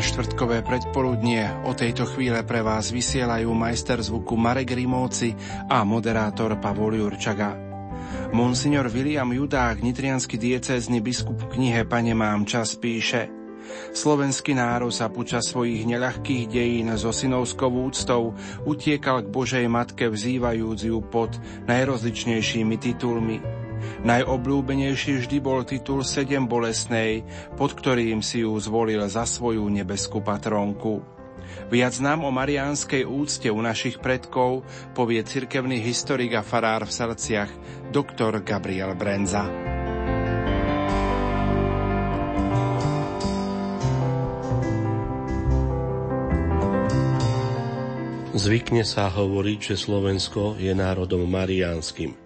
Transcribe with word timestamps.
Požehnané 0.00 0.16
štvrtkové 0.16 0.58
predpoludnie. 0.64 1.44
O 1.68 1.76
tejto 1.76 2.08
chvíle 2.08 2.40
pre 2.48 2.64
vás 2.64 2.88
vysielajú 2.88 3.52
majster 3.52 4.00
zvuku 4.00 4.32
Marek 4.32 4.72
Rimóci 4.72 5.36
a 5.68 5.84
moderátor 5.84 6.56
Pavol 6.56 6.96
Jurčaga. 6.96 7.52
Monsignor 8.32 8.88
William 8.88 9.28
Judák, 9.28 9.84
nitrianský 9.84 10.40
diecézny 10.40 11.04
biskup 11.04 11.36
v 11.36 11.52
knihe 11.52 11.84
Pane 11.84 12.16
mám 12.16 12.48
čas 12.48 12.80
píše. 12.80 13.28
Slovenský 13.92 14.56
národ 14.56 14.88
sa 14.88 15.12
počas 15.12 15.52
svojich 15.52 15.84
neľahkých 15.84 16.48
dejín 16.48 16.88
so 16.96 17.12
synovskou 17.12 17.68
úctou. 17.68 18.32
Utiekal 18.64 19.28
k 19.28 19.28
Božej 19.28 19.68
Matke 19.68 20.08
vzývajúc 20.08 20.80
ju 20.80 20.96
pod 21.04 21.36
najrozličnejšími 21.68 22.76
titulmi– 22.80 23.36
Najobľúbenejší 24.04 25.24
vždy 25.24 25.38
bol 25.38 25.64
titul 25.64 26.06
Sedem 26.06 26.48
bolesnej, 26.48 27.22
pod 27.54 27.76
ktorým 27.76 28.24
si 28.24 28.44
ju 28.44 28.52
zvolil 28.56 29.04
za 29.10 29.28
svoju 29.28 29.66
nebeskú 29.68 30.24
patronku. 30.24 31.04
Viac 31.70 31.94
nám 31.98 32.22
o 32.26 32.30
mariánskej 32.30 33.06
úcte 33.06 33.50
u 33.50 33.58
našich 33.62 33.98
predkov 33.98 34.62
povie 34.94 35.22
cirkevný 35.22 35.82
historik 35.82 36.34
a 36.38 36.42
farár 36.46 36.86
v 36.86 36.94
Salciach, 36.94 37.50
doktor 37.90 38.42
Gabriel 38.42 38.94
Brenza. 38.94 39.46
Zvykne 48.40 48.88
sa 48.88 49.12
hovoriť, 49.12 49.74
že 49.74 49.76
Slovensko 49.76 50.56
je 50.56 50.72
národom 50.72 51.28
mariánskym. 51.28 52.16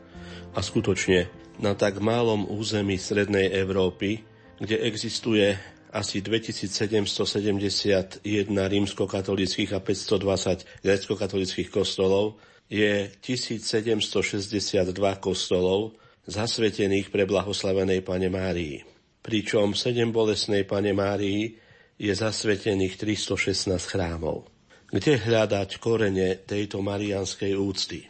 A 0.55 0.63
skutočne 0.63 1.27
na 1.59 1.75
tak 1.75 1.99
malom 2.03 2.47
území 2.51 2.99
Strednej 2.99 3.51
Európy, 3.55 4.23
kde 4.59 4.79
existuje 4.87 5.55
asi 5.95 6.19
2771 6.19 8.27
rímskokatolických 8.51 9.71
a 9.75 9.79
520 9.79 10.83
grécko-katolických 10.83 11.71
kostolov, 11.71 12.35
je 12.67 13.07
1762 13.23 14.91
kostolov 15.23 15.95
zasvetených 16.27 17.15
pre 17.15 17.23
blahoslavenej 17.29 18.03
Pane 18.03 18.27
Márii. 18.33 18.83
Pričom 19.23 19.77
7 19.77 20.11
bolesnej 20.11 20.67
Pane 20.67 20.91
Márii 20.91 21.55
je 21.95 22.11
zasvetených 22.11 22.99
316 22.99 23.71
chrámov. 23.87 24.51
Kde 24.91 25.15
hľadať 25.21 25.79
korene 25.79 26.43
tejto 26.43 26.83
marianskej 26.83 27.55
úcty? 27.55 28.03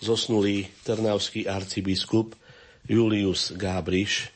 Zosnulý 0.00 0.68
trnavský 0.84 1.48
arcibiskup 1.48 2.36
Julius 2.86 3.52
Gábriš, 3.56 4.30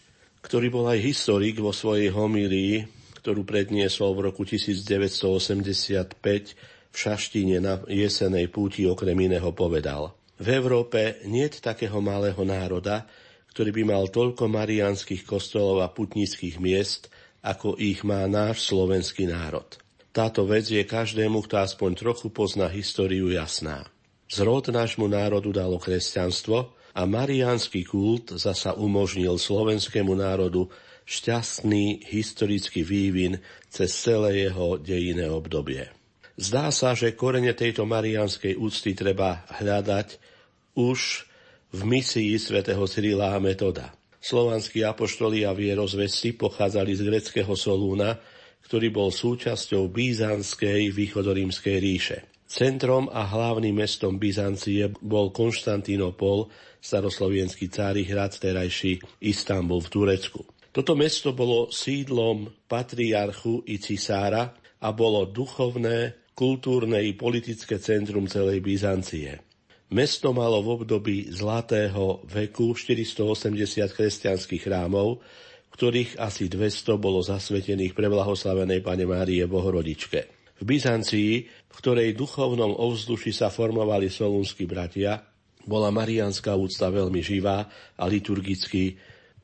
ktorý 0.45 0.69
bol 0.69 0.85
aj 0.91 1.01
historik 1.01 1.57
vo 1.57 1.73
svojej 1.73 2.13
homílii, 2.13 2.85
ktorú 3.25 3.49
predniesol 3.49 4.13
v 4.13 4.29
roku 4.29 4.45
1985 4.45 6.21
v 6.93 6.97
Šaštine 6.97 7.59
na 7.59 7.81
jesenej 7.89 8.53
púti 8.53 8.85
okrem 8.85 9.17
iného 9.17 9.49
povedal. 9.57 10.13
V 10.37 10.47
Európe 10.53 11.25
nie 11.25 11.49
takého 11.49 11.99
malého 12.05 12.39
národa, 12.45 13.09
ktorý 13.55 13.71
by 13.71 13.83
mal 13.87 14.05
toľko 14.11 14.51
marianských 14.51 15.25
kostolov 15.25 15.81
a 15.81 15.89
putnických 15.89 16.59
miest, 16.61 17.09
ako 17.41 17.81
ich 17.81 18.03
má 18.03 18.27
náš 18.27 18.67
slovenský 18.69 19.31
národ. 19.31 19.67
Táto 20.15 20.47
vec 20.47 20.69
je 20.71 20.83
každému, 20.85 21.47
kto 21.49 21.65
aspoň 21.65 21.91
trochu 21.99 22.31
pozná 22.31 22.71
históriu 22.71 23.31
jasná. 23.33 23.89
Zrod 24.31 24.71
nášmu 24.71 25.11
národu 25.11 25.51
dalo 25.51 25.79
kresťanstvo, 25.79 26.71
a 26.95 27.03
mariánsky 27.05 27.83
kult 27.83 28.39
zasa 28.39 28.79
umožnil 28.79 29.35
slovenskému 29.35 30.15
národu 30.15 30.71
šťastný 31.05 32.07
historický 32.07 32.87
vývin 32.87 33.43
cez 33.69 33.91
celé 33.93 34.49
jeho 34.49 34.79
dejinné 34.79 35.29
obdobie. 35.29 35.91
Zdá 36.39 36.71
sa, 36.71 36.95
že 36.95 37.15
korene 37.15 37.55
tejto 37.55 37.87
mariánskej 37.87 38.59
úcty 38.59 38.95
treba 38.95 39.47
hľadať 39.59 40.19
už 40.75 41.31
v 41.75 41.81
misii 41.83 42.35
svätého 42.39 42.83
Cyrila 42.87 43.35
a 43.35 43.39
Metoda. 43.39 43.95
Slovanskí 44.19 44.83
apoštoli 44.83 45.45
a 45.45 45.53
vierozvesti 45.53 46.35
pochádzali 46.35 46.97
z 46.97 47.03
greckého 47.07 47.55
Solúna, 47.55 48.19
ktorý 48.65 48.89
bol 48.89 49.13
súčasťou 49.13 49.93
Byzantskej 49.93 50.91
východorímskej 50.91 51.77
ríše. 51.77 52.19
Centrom 52.55 53.11
a 53.11 53.27
hlavným 53.27 53.75
mestom 53.75 54.15
Byzancie 54.15 54.87
bol 55.03 55.35
Konštantínopol, 55.35 56.47
staroslovenský 56.79 57.67
hrad, 58.07 58.39
terajší 58.39 59.03
Istanbul 59.27 59.83
v 59.83 59.91
Turecku. 59.91 60.47
Toto 60.71 60.95
mesto 60.95 61.35
bolo 61.35 61.75
sídlom 61.75 62.47
patriarchu 62.71 63.67
i 63.67 63.83
cisára 63.83 64.55
a 64.79 64.89
bolo 64.95 65.27
duchovné, 65.27 66.31
kultúrne 66.39 67.03
i 67.03 67.19
politické 67.19 67.83
centrum 67.83 68.31
celej 68.31 68.63
Byzancie. 68.63 69.43
Mesto 69.91 70.31
malo 70.31 70.63
v 70.63 70.79
období 70.79 71.35
zlatého 71.35 72.23
veku 72.23 72.71
480 72.71 73.91
kresťanských 73.91 74.63
chrámov, 74.63 75.19
ktorých 75.75 76.23
asi 76.23 76.47
200 76.47 77.03
bolo 77.03 77.19
zasvetených 77.19 77.99
pre 77.99 78.07
blahoslavenej 78.07 78.79
Pane 78.79 79.11
Márie 79.11 79.43
Bohorodičke. 79.43 80.44
V 80.55 80.63
Byzancii, 80.63 81.33
v 81.49 81.75
ktorej 81.75 82.15
duchovnom 82.15 82.79
ovzduši 82.79 83.35
sa 83.35 83.51
formovali 83.51 84.07
solúnsky 84.07 84.71
bratia, 84.71 85.19
bola 85.67 85.91
marianská 85.91 86.55
úcta 86.55 86.93
veľmi 86.93 87.25
živá 87.25 87.67
a 87.99 88.05
liturgicky 88.07 88.95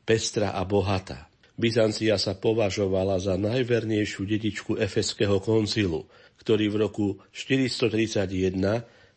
pestrá 0.07 0.55
a 0.55 0.63
bohatá. 0.63 1.27
Byzancia 1.61 2.17
sa 2.17 2.33
považovala 2.39 3.21
za 3.21 3.37
najvernejšiu 3.37 4.23
dedičku 4.25 4.81
Efeského 4.81 5.43
koncilu, 5.45 6.09
ktorý 6.41 6.73
v 6.73 6.77
roku 6.89 7.07
431 7.37 8.33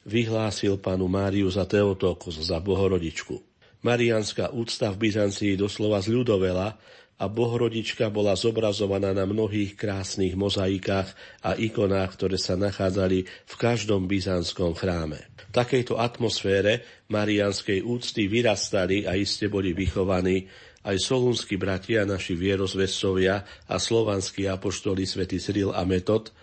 vyhlásil 0.03 0.75
panu 0.83 1.07
Máriu 1.07 1.47
za 1.47 1.63
Teotokos, 1.63 2.35
za 2.43 2.59
bohorodičku. 2.59 3.39
Marianská 3.83 4.51
úcta 4.51 4.91
v 4.91 5.07
Byzancii 5.07 5.55
doslova 5.55 6.03
zľudovela 6.03 6.75
a 7.21 7.29
Bohorodička 7.29 8.09
bola 8.09 8.33
zobrazovaná 8.33 9.13
na 9.13 9.29
mnohých 9.29 9.77
krásnych 9.77 10.33
mozaikách 10.33 11.13
a 11.45 11.53
ikonách, 11.53 12.09
ktoré 12.17 12.37
sa 12.41 12.57
nachádzali 12.57 13.25
v 13.25 13.53
každom 13.55 14.09
byzantskom 14.09 14.73
chráme. 14.73 15.21
V 15.49 15.53
takejto 15.53 16.01
atmosfére 16.01 17.05
marianskej 17.13 17.85
úcty 17.85 18.25
vyrastali 18.25 19.05
a 19.05 19.13
iste 19.13 19.45
boli 19.45 19.77
vychovaní 19.77 20.49
aj 20.83 20.99
solúnsky 20.99 21.55
bratia, 21.55 22.03
naši 22.03 22.35
vierozvescovia 22.35 23.45
a 23.71 23.75
slovanskí 23.79 24.49
apoštoli 24.49 25.07
svätý 25.07 25.39
Cyril 25.39 25.71
a 25.71 25.87
Metod, 25.87 26.35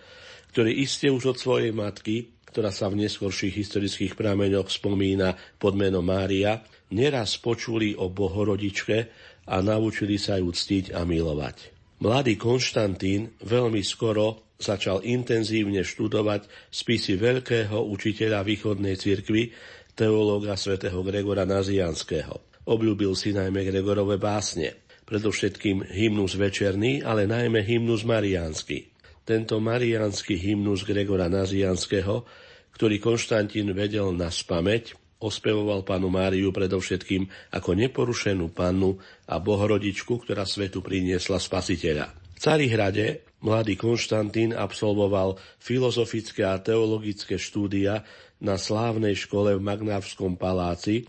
ktorí 0.51 0.81
iste 0.81 1.07
už 1.07 1.35
od 1.35 1.37
svojej 1.37 1.71
matky, 1.71 2.33
ktorá 2.51 2.73
sa 2.73 2.91
v 2.91 3.07
neskorších 3.07 3.55
historických 3.55 4.13
prameňoch 4.19 4.67
spomína 4.67 5.39
pod 5.55 5.79
menom 5.79 6.03
Mária, 6.03 6.59
neraz 6.91 7.39
počuli 7.39 7.95
o 7.95 8.11
Bohorodičke, 8.11 9.07
a 9.47 9.61
naučili 9.63 10.21
sa 10.21 10.37
ju 10.37 10.53
ctiť 10.53 10.93
a 10.93 11.05
milovať. 11.07 11.73
Mladý 12.01 12.33
Konštantín 12.37 13.37
veľmi 13.45 13.85
skoro 13.85 14.57
začal 14.61 15.01
intenzívne 15.01 15.81
študovať 15.81 16.69
spisy 16.69 17.17
veľkého 17.17 17.77
učiteľa 17.89 18.45
východnej 18.45 18.97
cirkvy, 18.97 19.53
teológa 19.97 20.57
svätého 20.57 21.01
Gregora 21.01 21.45
Nazianského. 21.45 22.61
Obľúbil 22.65 23.17
si 23.17 23.33
najmä 23.33 23.65
Gregorové 23.65 24.21
básne, 24.21 24.85
predovšetkým 25.09 25.89
hymnus 25.89 26.37
večerný, 26.37 27.01
ale 27.01 27.25
najmä 27.25 27.65
hymnus 27.65 28.05
mariánsky. 28.05 28.93
Tento 29.25 29.57
mariánsky 29.61 30.37
hymnus 30.37 30.85
Gregora 30.85 31.29
Nazianského, 31.29 32.25
ktorý 32.73 32.97
Konštantín 32.97 33.73
vedel 33.77 34.13
na 34.13 34.29
spameť, 34.31 35.00
ospevoval 35.21 35.85
panu 35.85 36.09
Máriu 36.09 36.49
predovšetkým 36.49 37.29
ako 37.53 37.77
neporušenú 37.77 38.49
pannu 38.51 38.97
a 39.29 39.37
bohorodičku, 39.37 40.25
ktorá 40.25 40.43
svetu 40.43 40.81
priniesla 40.81 41.37
spasiteľa. 41.37 42.11
V 42.35 42.39
Carihrade 42.41 43.23
mladý 43.45 43.77
Konštantín 43.77 44.57
absolvoval 44.57 45.37
filozofické 45.61 46.41
a 46.41 46.57
teologické 46.57 47.37
štúdia 47.37 48.01
na 48.41 48.57
slávnej 48.57 49.13
škole 49.13 49.53
v 49.53 49.61
Magnávskom 49.61 50.35
paláci, 50.41 51.05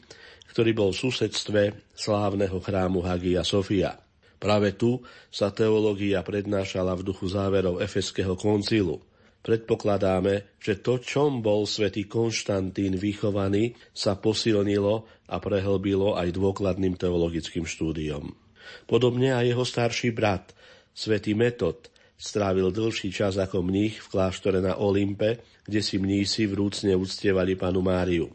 ktorý 0.53 0.77
bol 0.77 0.91
v 0.93 1.01
susedstve 1.09 1.63
slávneho 1.97 2.61
chrámu 2.61 3.01
Hagia 3.01 3.41
Sofia. 3.41 3.97
Práve 4.37 4.77
tu 4.77 5.01
sa 5.33 5.49
teológia 5.49 6.21
prednášala 6.21 6.93
v 7.01 7.07
duchu 7.09 7.33
záverov 7.33 7.81
Efeského 7.81 8.37
koncilu– 8.37 9.01
Predpokladáme, 9.43 10.55
že 10.63 10.79
to, 10.79 11.03
čom 11.03 11.43
bol 11.43 11.67
svätý 11.67 12.07
Konštantín 12.07 12.95
vychovaný, 12.95 13.75
sa 13.91 14.15
posilnilo 14.15 15.27
a 15.27 15.37
prehlbilo 15.43 16.15
aj 16.15 16.31
dôkladným 16.31 16.95
teologickým 16.95 17.67
štúdiom. 17.67 18.31
Podobne 18.87 19.35
aj 19.35 19.45
jeho 19.51 19.65
starší 19.67 20.15
brat, 20.15 20.55
svätý 20.95 21.35
Metod, 21.35 21.91
strávil 22.15 22.71
dlhší 22.71 23.11
čas 23.11 23.35
ako 23.35 23.67
mních 23.67 23.99
v 23.99 24.11
kláštore 24.15 24.63
na 24.63 24.79
Olympe, 24.79 25.43
kde 25.67 25.83
si 25.83 25.99
mnísi 25.99 26.47
vrúcne 26.47 26.95
uctievali 26.95 27.59
panu 27.59 27.83
Máriu. 27.83 28.31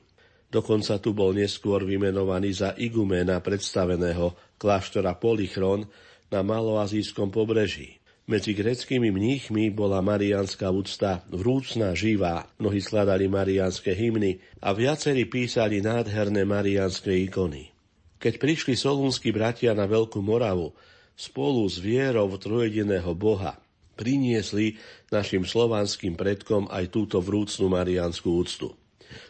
Dokonca 0.52 1.00
tu 1.00 1.16
bol 1.16 1.32
neskôr 1.32 1.88
vymenovaný 1.88 2.52
za 2.52 2.76
igumena 2.76 3.40
predstaveného 3.40 4.36
kláštora 4.60 5.16
Polychron 5.16 5.88
na 6.28 6.44
maloazijskom 6.44 7.32
pobreží. 7.32 8.00
Medzi 8.28 8.52
greckými 8.52 9.08
mníchmi 9.08 9.72
bola 9.72 10.04
mariánska 10.04 10.68
úcta 10.68 11.24
vrúcna, 11.32 11.96
živá. 11.96 12.44
Mnohí 12.60 12.84
skladali 12.84 13.32
mariánske 13.32 13.96
hymny 13.96 14.44
a 14.60 14.76
viacerí 14.76 15.24
písali 15.32 15.80
nádherné 15.80 16.44
mariánske 16.44 17.08
ikony. 17.24 17.72
Keď 18.20 18.36
prišli 18.36 18.76
solúnsky 18.76 19.32
bratia 19.32 19.72
na 19.72 19.88
Veľkú 19.88 20.20
Moravu 20.20 20.76
spolu 21.16 21.64
s 21.72 21.80
vierou 21.80 22.28
trojediného 22.36 23.16
Boha, 23.16 23.56
priniesli 23.96 24.76
našim 25.08 25.48
slovanským 25.48 26.20
predkom 26.20 26.68
aj 26.68 26.92
túto 26.92 27.24
vrúcnú 27.24 27.72
mariánsku 27.72 28.28
úctu. 28.28 28.76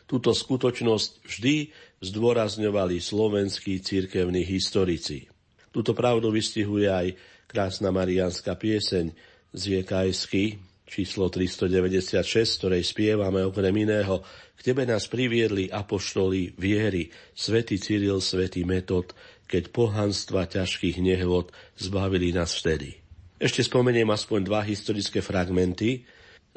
Túto 0.10 0.34
skutočnosť 0.34 1.22
vždy 1.22 1.56
zdôrazňovali 2.02 2.98
slovenskí 2.98 3.78
cirkevní 3.78 4.42
historici. 4.42 5.30
Túto 5.70 5.94
pravdu 5.94 6.34
vystihuje 6.34 6.90
aj 6.90 7.37
krásna 7.48 7.96
mariánska 7.96 8.60
pieseň 8.60 9.16
z 9.56 9.62
Jekajsky, 9.80 10.60
číslo 10.84 11.32
396, 11.32 12.60
ktorej 12.60 12.84
spievame 12.84 13.44
okrem 13.48 13.72
iného 13.88 14.20
K 14.58 14.60
tebe 14.74 14.84
nás 14.84 15.08
priviedli 15.08 15.72
apoštoli 15.72 16.60
viery, 16.60 17.08
svätý 17.32 17.80
Cyril, 17.80 18.20
svätý 18.20 18.68
Metod, 18.68 19.16
keď 19.48 19.72
pohanstva 19.72 20.44
ťažkých 20.44 21.00
nehvod 21.00 21.56
zbavili 21.80 22.36
nás 22.36 22.52
vtedy. 22.52 23.00
Ešte 23.40 23.64
spomeniem 23.64 24.10
aspoň 24.12 24.40
dva 24.44 24.66
historické 24.66 25.24
fragmenty 25.24 26.04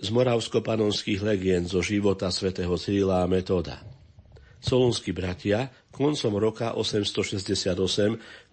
z 0.00 0.08
moravsko-panonských 0.10 1.20
legend 1.22 1.68
zo 1.70 1.84
života 1.84 2.32
svätého 2.32 2.72
Cyrila 2.80 3.22
a 3.22 3.30
Metoda. 3.30 3.99
Solunskí 4.60 5.16
bratia 5.16 5.72
koncom 6.00 6.40
roka 6.40 6.72
868 6.80 7.76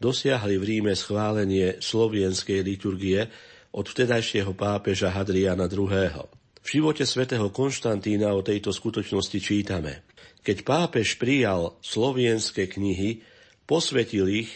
dosiahli 0.04 0.56
v 0.60 0.64
Ríme 0.64 0.94
schválenie 1.00 1.80
slovienskej 1.80 2.60
liturgie 2.60 3.24
od 3.72 3.88
vtedajšieho 3.88 4.52
pápeža 4.52 5.16
Hadriana 5.16 5.72
II. 5.72 6.28
V 6.60 6.68
živote 6.68 7.08
svätého 7.08 7.48
Konštantína 7.48 8.36
o 8.36 8.44
tejto 8.44 8.76
skutočnosti 8.76 9.40
čítame. 9.40 10.04
Keď 10.44 10.68
pápež 10.68 11.16
prijal 11.16 11.80
slovienské 11.80 12.68
knihy, 12.68 13.24
posvetil 13.64 14.28
ich 14.28 14.52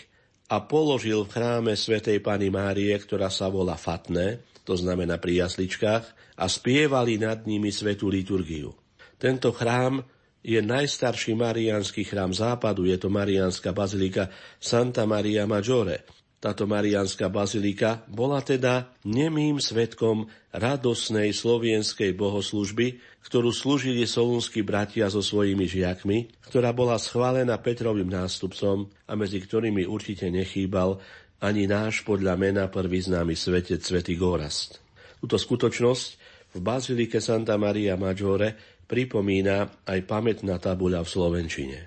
a 0.51 0.59
položil 0.59 1.23
v 1.23 1.31
chráme 1.31 1.73
svätej 1.79 2.19
Pany 2.19 2.51
Márie, 2.51 2.91
ktorá 2.99 3.31
sa 3.31 3.47
volá 3.47 3.79
Fatné, 3.79 4.43
to 4.67 4.75
znamená 4.75 5.15
pri 5.15 5.47
jasličkách, 5.47 6.35
a 6.35 6.45
spievali 6.51 7.15
nad 7.15 7.47
nimi 7.47 7.71
svetú 7.71 8.11
liturgiu. 8.11 8.75
Tento 9.15 9.55
chrám 9.55 10.03
je 10.41 10.59
najstarší 10.61 11.37
mariánsky 11.37 12.01
chrám 12.01 12.33
západu, 12.33 12.85
je 12.89 12.97
to 12.97 13.13
mariánska 13.13 13.73
bazilika 13.73 14.29
Santa 14.57 15.05
Maria 15.05 15.45
Maggiore. 15.45 16.05
Táto 16.41 16.65
mariánska 16.65 17.29
bazilika 17.29 18.01
bola 18.09 18.41
teda 18.41 18.89
nemým 19.05 19.61
svetkom 19.61 20.25
radosnej 20.49 21.37
slovienskej 21.37 22.17
bohoslužby, 22.17 22.97
ktorú 23.21 23.53
slúžili 23.53 24.09
solúnsky 24.09 24.65
bratia 24.65 25.05
so 25.13 25.21
svojimi 25.21 25.69
žiakmi, 25.69 26.33
ktorá 26.49 26.73
bola 26.73 26.97
schválená 26.97 27.61
Petrovým 27.61 28.09
nástupcom 28.09 28.89
a 29.05 29.13
medzi 29.13 29.37
ktorými 29.37 29.85
určite 29.85 30.33
nechýbal 30.33 30.97
ani 31.45 31.69
náš 31.69 32.01
podľa 32.01 32.33
mena 32.41 32.65
prvý 32.73 33.05
známy 33.05 33.37
svetec 33.37 33.85
Svetý 33.85 34.17
Gorast. 34.17 34.81
Túto 35.21 35.37
skutočnosť 35.37 36.07
v 36.51 36.59
bazilike 36.59 37.21
Santa 37.21 37.53
Maria 37.61 37.93
Maggiore 37.93 38.70
pripomína 38.91 39.87
aj 39.87 39.99
pamätná 40.03 40.59
tabuľa 40.59 41.07
v 41.07 41.11
Slovenčine. 41.15 41.79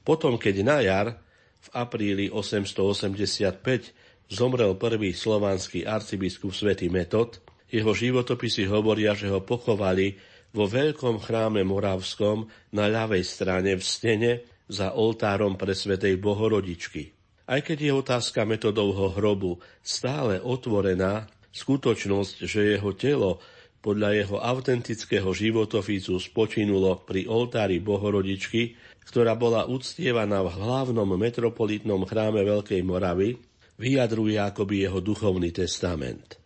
Potom, 0.00 0.40
keď 0.40 0.56
na 0.64 0.80
jar 0.80 1.20
v 1.60 1.68
apríli 1.76 2.32
885 2.32 4.32
zomrel 4.32 4.72
prvý 4.80 5.12
slovanský 5.12 5.84
arcibiskup 5.84 6.56
svätý 6.56 6.88
Metod, 6.88 7.44
jeho 7.68 7.92
životopisy 7.92 8.64
hovoria, 8.72 9.12
že 9.12 9.28
ho 9.28 9.44
pochovali 9.44 10.16
vo 10.56 10.66
veľkom 10.66 11.22
chráme 11.22 11.62
Moravskom 11.62 12.48
na 12.74 12.88
ľavej 12.88 13.22
strane 13.22 13.76
v 13.76 13.84
stene 13.84 14.32
za 14.66 14.96
oltárom 14.96 15.60
pre 15.60 15.76
svetej 15.76 16.18
Bohorodičky. 16.18 17.12
Aj 17.50 17.60
keď 17.60 17.78
je 17.82 17.92
otázka 17.92 18.46
metodovho 18.46 19.10
hrobu 19.14 19.58
stále 19.82 20.38
otvorená, 20.38 21.26
skutočnosť, 21.50 22.46
že 22.46 22.78
jeho 22.78 22.94
telo 22.94 23.42
podľa 23.80 24.12
jeho 24.12 24.36
autentického 24.36 25.28
životopisu 25.32 26.20
spočinulo 26.20 27.00
pri 27.04 27.24
oltári 27.24 27.80
Bohorodičky, 27.80 28.76
ktorá 29.08 29.34
bola 29.34 29.64
uctievaná 29.64 30.44
v 30.44 30.52
hlavnom 30.52 31.08
metropolitnom 31.16 32.04
chráme 32.04 32.44
Veľkej 32.44 32.84
Moravy, 32.84 33.40
vyjadruje 33.80 34.36
akoby 34.36 34.84
jeho 34.84 35.00
duchovný 35.00 35.48
testament. 35.50 36.36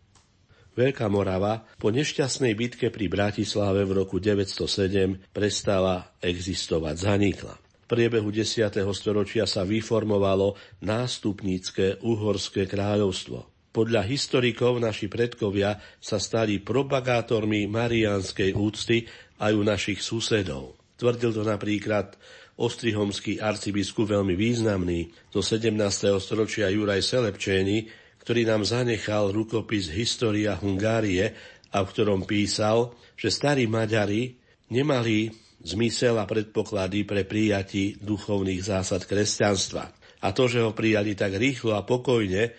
Veľká 0.74 1.06
Morava 1.06 1.70
po 1.78 1.94
nešťastnej 1.94 2.58
bitke 2.58 2.90
pri 2.90 3.06
Bratislave 3.06 3.86
v 3.86 4.02
roku 4.02 4.18
907 4.18 5.30
prestala 5.30 6.18
existovať, 6.18 6.94
zanikla. 6.98 7.54
V 7.54 7.86
priebehu 7.86 8.26
10. 8.32 8.74
storočia 8.90 9.46
sa 9.46 9.62
vyformovalo 9.62 10.58
nástupnícke 10.82 12.02
uhorské 12.02 12.66
kráľovstvo. 12.66 13.53
Podľa 13.74 14.06
historikov 14.06 14.78
naši 14.78 15.10
predkovia 15.10 15.82
sa 15.98 16.22
stali 16.22 16.62
propagátormi 16.62 17.66
mariánskej 17.66 18.54
úcty 18.54 19.10
aj 19.42 19.50
u 19.50 19.66
našich 19.66 19.98
susedov. 19.98 20.78
Tvrdil 20.94 21.34
to 21.34 21.42
napríklad 21.42 22.14
ostrihomský 22.54 23.42
arcibiskup 23.42 24.14
veľmi 24.14 24.38
významný 24.38 25.10
zo 25.34 25.42
17. 25.42 25.74
storočia 26.22 26.70
Juraj 26.70 27.02
Selepčény, 27.02 27.90
ktorý 28.22 28.46
nám 28.46 28.62
zanechal 28.62 29.34
rukopis 29.34 29.90
História 29.90 30.54
Hungárie 30.54 31.34
a 31.74 31.82
v 31.82 31.90
ktorom 31.90 32.22
písal, 32.30 32.94
že 33.18 33.34
starí 33.34 33.66
Maďari 33.66 34.38
nemali 34.70 35.34
zmysel 35.66 36.14
a 36.22 36.30
predpoklady 36.30 37.02
pre 37.02 37.26
prijati 37.26 37.98
duchovných 37.98 38.62
zásad 38.62 39.02
kresťanstva. 39.02 39.90
A 40.22 40.30
to, 40.30 40.46
že 40.46 40.62
ho 40.62 40.70
prijali 40.70 41.18
tak 41.18 41.34
rýchlo 41.34 41.74
a 41.74 41.82
pokojne, 41.82 42.54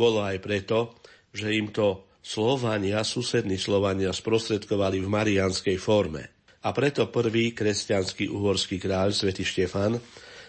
bolo 0.00 0.24
aj 0.24 0.40
preto, 0.40 0.96
že 1.36 1.52
im 1.52 1.68
to 1.68 2.08
Slovania, 2.24 3.04
susední 3.04 3.60
Slovania 3.60 4.16
sprostredkovali 4.16 5.04
v 5.04 5.08
marianskej 5.12 5.76
forme. 5.76 6.40
A 6.64 6.72
preto 6.72 7.08
prvý 7.08 7.52
kresťanský 7.52 8.28
uhorský 8.28 8.80
kráľ, 8.80 9.12
svätý 9.12 9.44
Štefan, 9.44 10.00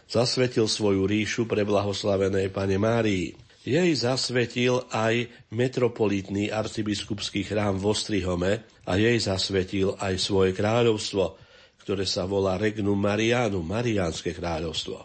zasvetil 0.07 0.67
svoju 0.67 1.07
ríšu 1.07 1.47
pre 1.47 1.63
blahoslavenej 1.63 2.51
pane 2.51 2.75
Márii. 2.75 3.31
Jej 3.63 3.91
zasvetil 3.95 4.83
aj 4.91 5.31
metropolitný 5.55 6.51
arcibiskupský 6.51 7.47
chrám 7.47 7.79
v 7.79 7.85
Ostrihome 7.87 8.67
a 8.83 8.99
jej 8.99 9.15
zasvetil 9.21 9.95
aj 10.01 10.19
svoje 10.19 10.51
kráľovstvo, 10.51 11.39
ktoré 11.85 12.03
sa 12.03 12.27
volá 12.27 12.59
Regnum 12.59 12.99
Marianum, 12.99 13.63
Mariánske 13.63 14.35
kráľovstvo. 14.35 14.99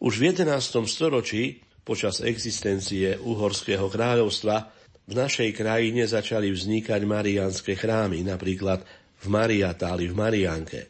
Už 0.00 0.22
v 0.22 0.32
11. 0.32 0.86
storočí 0.88 1.65
Počas 1.86 2.18
existencie 2.18 3.14
Uhorského 3.14 3.86
kráľovstva 3.86 4.74
v 5.06 5.14
našej 5.14 5.54
krajine 5.54 6.02
začali 6.02 6.50
vznikať 6.50 7.06
mariánske 7.06 7.78
chrámy, 7.78 8.26
napríklad 8.26 8.82
v 9.22 9.26
Mariatáli, 9.30 10.10
v 10.10 10.14
Mariánke. 10.18 10.80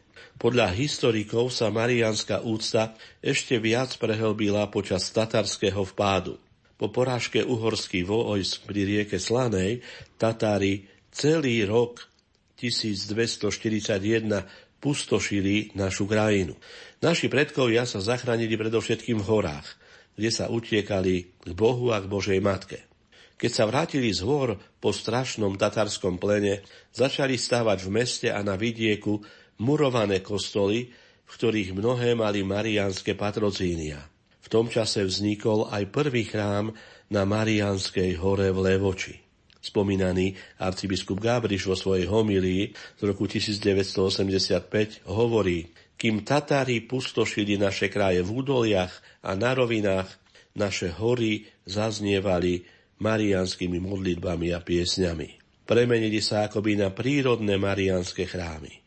Podľa 0.41 0.73
historikov 0.73 1.53
sa 1.53 1.69
mariánska 1.69 2.41
úcta 2.49 2.97
ešte 3.21 3.61
viac 3.61 3.93
prehlbila 4.01 4.73
počas 4.73 5.13
tatarského 5.13 5.85
vpádu. 5.85 6.41
Po 6.81 6.89
porážke 6.89 7.45
uhorských 7.45 8.09
vojsk 8.09 8.65
pri 8.65 8.89
rieke 8.89 9.21
Slanej 9.21 9.85
Tatári 10.17 10.89
celý 11.13 11.69
rok 11.69 12.09
1241 12.57 14.81
pustošili 14.81 15.77
našu 15.77 16.09
krajinu. 16.09 16.57
Naši 17.05 17.29
predkovia 17.29 17.85
sa 17.85 18.01
zachránili 18.01 18.57
predovšetkým 18.57 19.21
v 19.21 19.29
horách– 19.29 19.69
kde 20.17 20.31
sa 20.33 20.49
utiekali 20.49 21.37
k 21.45 21.51
Bohu 21.53 21.93
a 21.93 22.01
k 22.01 22.11
Božej 22.11 22.41
Matke. 22.41 22.89
Keď 23.37 23.53
sa 23.53 23.69
vrátili 23.69 24.09
z 24.17 24.25
hôr 24.25 24.57
po 24.81 24.97
strašnom 24.97 25.61
tatarskom 25.61 26.17
plene, 26.17 26.65
začali 26.97 27.37
stávať 27.37 27.85
v 27.85 27.91
meste 27.93 28.29
a 28.33 28.41
na 28.41 28.57
vidieku 28.57 29.21
murované 29.61 30.25
kostoly, 30.25 30.89
v 31.27 31.31
ktorých 31.31 31.77
mnohé 31.77 32.17
mali 32.17 32.41
mariánske 32.41 33.13
patrocínia. 33.13 34.01
V 34.41 34.49
tom 34.49 34.73
čase 34.73 35.05
vznikol 35.05 35.69
aj 35.69 35.91
prvý 35.93 36.25
chrám 36.25 36.73
na 37.13 37.27
Mariánskej 37.27 38.17
hore 38.17 38.55
v 38.55 38.59
Levoči. 38.73 39.15
Spomínaný 39.59 40.39
arcibiskup 40.63 41.19
Gábriš 41.19 41.67
vo 41.67 41.75
svojej 41.75 42.07
homilii 42.07 42.71
z 42.71 43.03
roku 43.03 43.27
1985 43.27 45.03
hovorí, 45.11 45.67
kým 45.97 46.23
Tatári 46.23 46.85
pustošili 46.85 47.57
naše 47.57 47.89
kraje 47.89 48.21
v 48.21 48.31
údoliach 48.31 48.93
a 49.25 49.33
na 49.33 49.57
rovinách, 49.57 50.09
naše 50.57 50.93
hory 50.93 51.49
zaznievali 51.69 52.65
marianskými 53.01 53.77
modlitbami 53.81 54.57
a 54.57 54.61
piesňami. 54.61 55.29
Premenili 55.69 56.23
sa 56.23 56.47
akoby 56.49 56.81
na 56.81 56.89
prírodné 56.95 57.61
marianské 57.61 58.25
chrámy. 58.25 58.87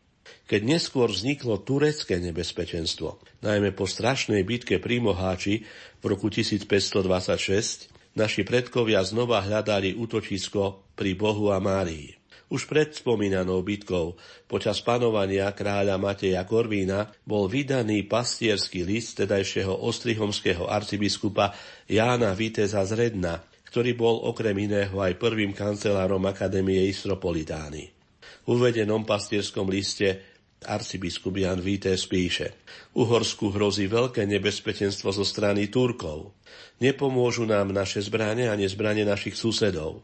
Keď 0.50 0.60
neskôr 0.66 1.06
vzniklo 1.06 1.62
turecké 1.62 2.18
nebezpečenstvo, 2.18 3.22
najmä 3.46 3.70
po 3.70 3.86
strašnej 3.86 4.42
bitke 4.42 4.82
pri 4.82 4.98
Moháči 4.98 5.62
v 6.02 6.04
roku 6.10 6.26
1526, 6.26 8.18
naši 8.18 8.42
predkovia 8.42 9.06
znova 9.06 9.46
hľadali 9.46 9.94
útočisko 9.94 10.90
pri 10.98 11.14
Bohu 11.14 11.54
a 11.54 11.62
Márii. 11.62 12.19
Už 12.50 12.66
pred 12.66 12.90
spomínanou 12.90 13.62
bitkou 13.62 14.18
počas 14.50 14.82
panovania 14.82 15.54
kráľa 15.54 16.02
Mateja 16.02 16.42
Korvína 16.42 17.06
bol 17.22 17.46
vydaný 17.46 18.10
pastierský 18.10 18.82
list 18.82 19.22
tedajšieho 19.22 19.70
ostrihomského 19.86 20.66
arcibiskupa 20.66 21.54
Jána 21.86 22.34
Viteza 22.34 22.82
z 22.82 22.98
Redna, 22.98 23.38
ktorý 23.70 23.94
bol 23.94 24.26
okrem 24.26 24.66
iného 24.66 24.98
aj 24.98 25.14
prvým 25.22 25.54
kancelárom 25.54 26.26
Akadémie 26.26 26.90
Istropolitány. 26.90 27.94
V 28.42 28.58
uvedenom 28.58 29.06
pastierskom 29.06 29.70
liste 29.70 30.18
arcibiskup 30.66 31.38
Jan 31.38 31.62
Vítes 31.62 32.02
píše 32.10 32.66
Uhorsku 32.98 33.54
hrozí 33.54 33.86
veľké 33.86 34.26
nebezpečenstvo 34.26 35.14
zo 35.14 35.22
strany 35.22 35.70
Turkov. 35.70 36.34
Nepomôžu 36.82 37.46
nám 37.46 37.70
naše 37.70 38.02
zbranie 38.02 38.50
ani 38.50 38.66
zbranie 38.66 39.06
našich 39.06 39.38
susedov 39.38 40.02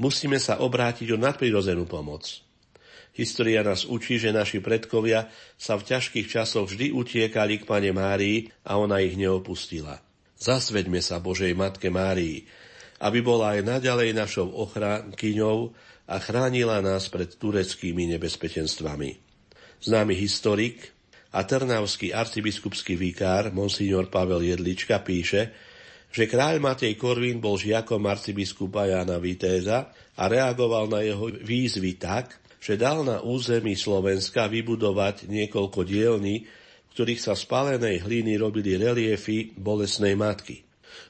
musíme 0.00 0.38
sa 0.40 0.60
obrátiť 0.62 1.12
o 1.12 1.18
nadprirodzenú 1.20 1.88
pomoc. 1.88 2.44
História 3.12 3.60
nás 3.60 3.84
učí, 3.84 4.16
že 4.16 4.32
naši 4.32 4.64
predkovia 4.64 5.28
sa 5.60 5.76
v 5.76 5.84
ťažkých 5.84 6.32
časoch 6.32 6.72
vždy 6.72 6.96
utiekali 6.96 7.60
k 7.60 7.68
Pane 7.68 7.92
Márii 7.92 8.48
a 8.64 8.80
ona 8.80 9.04
ich 9.04 9.20
neopustila. 9.20 10.00
Zasveďme 10.40 11.04
sa 11.04 11.20
Božej 11.20 11.52
Matke 11.52 11.92
Márii, 11.92 12.48
aby 13.04 13.20
bola 13.20 13.58
aj 13.58 13.68
naďalej 13.68 14.16
našou 14.16 14.48
ochránkyňou 14.64 15.76
a 16.08 16.16
chránila 16.24 16.80
nás 16.80 17.12
pred 17.12 17.36
tureckými 17.36 18.08
nebezpečenstvami. 18.16 19.20
Známy 19.84 20.14
historik 20.16 20.90
a 21.36 21.44
trnavský 21.44 22.16
arcibiskupský 22.16 22.96
vikár 22.96 23.52
monsignor 23.52 24.08
Pavel 24.08 24.40
Jedlička 24.40 25.04
píše, 25.04 25.52
že 26.12 26.28
kráľ 26.28 26.60
Matej 26.60 26.92
Korvín 27.00 27.40
bol 27.40 27.56
žiakom 27.56 28.04
arcibiskupa 28.04 28.84
Jana 28.84 29.16
Vitéza 29.16 29.88
a 30.12 30.22
reagoval 30.28 30.92
na 30.92 31.00
jeho 31.00 31.32
výzvy 31.32 31.96
tak, 31.96 32.36
že 32.60 32.76
dal 32.76 33.02
na 33.02 33.24
území 33.24 33.72
Slovenska 33.74 34.46
vybudovať 34.46 35.26
niekoľko 35.26 35.82
dielní, 35.88 36.44
v 36.44 36.90
ktorých 36.92 37.18
sa 37.24 37.32
z 37.32 37.48
palenej 37.48 38.04
hliny 38.04 38.36
robili 38.36 38.76
reliefy 38.76 39.56
bolesnej 39.56 40.12
matky. 40.12 40.60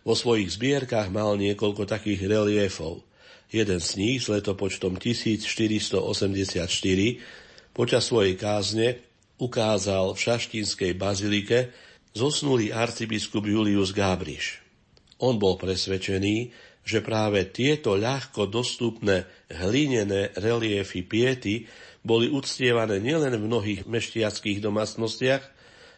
Vo 0.07 0.15
svojich 0.15 0.55
zbierkach 0.55 1.11
mal 1.11 1.35
niekoľko 1.35 1.83
takých 1.83 2.31
reliefov. 2.31 3.03
Jeden 3.51 3.83
z 3.83 3.91
nich 3.99 4.23
s 4.23 4.31
letopočtom 4.31 4.97
1484 4.97 6.63
počas 7.75 8.03
svojej 8.07 8.39
kázne 8.39 9.03
ukázal 9.37 10.15
v 10.15 10.23
šaštínskej 10.23 10.95
bazilike 10.95 11.75
zosnulý 12.15 12.71
arcibiskup 12.71 13.45
Julius 13.45 13.91
Gábriš. 13.91 14.62
On 15.23 15.39
bol 15.39 15.55
presvedčený, 15.55 16.51
že 16.83 16.99
práve 16.99 17.47
tieto 17.55 17.95
ľahko 17.95 18.51
dostupné 18.51 19.31
hlinené 19.55 20.35
reliefy 20.35 21.07
piety 21.07 21.71
boli 22.03 22.27
uctievané 22.27 22.99
nielen 22.99 23.39
v 23.39 23.47
mnohých 23.47 23.83
meštiackých 23.87 24.59
domácnostiach, 24.59 25.45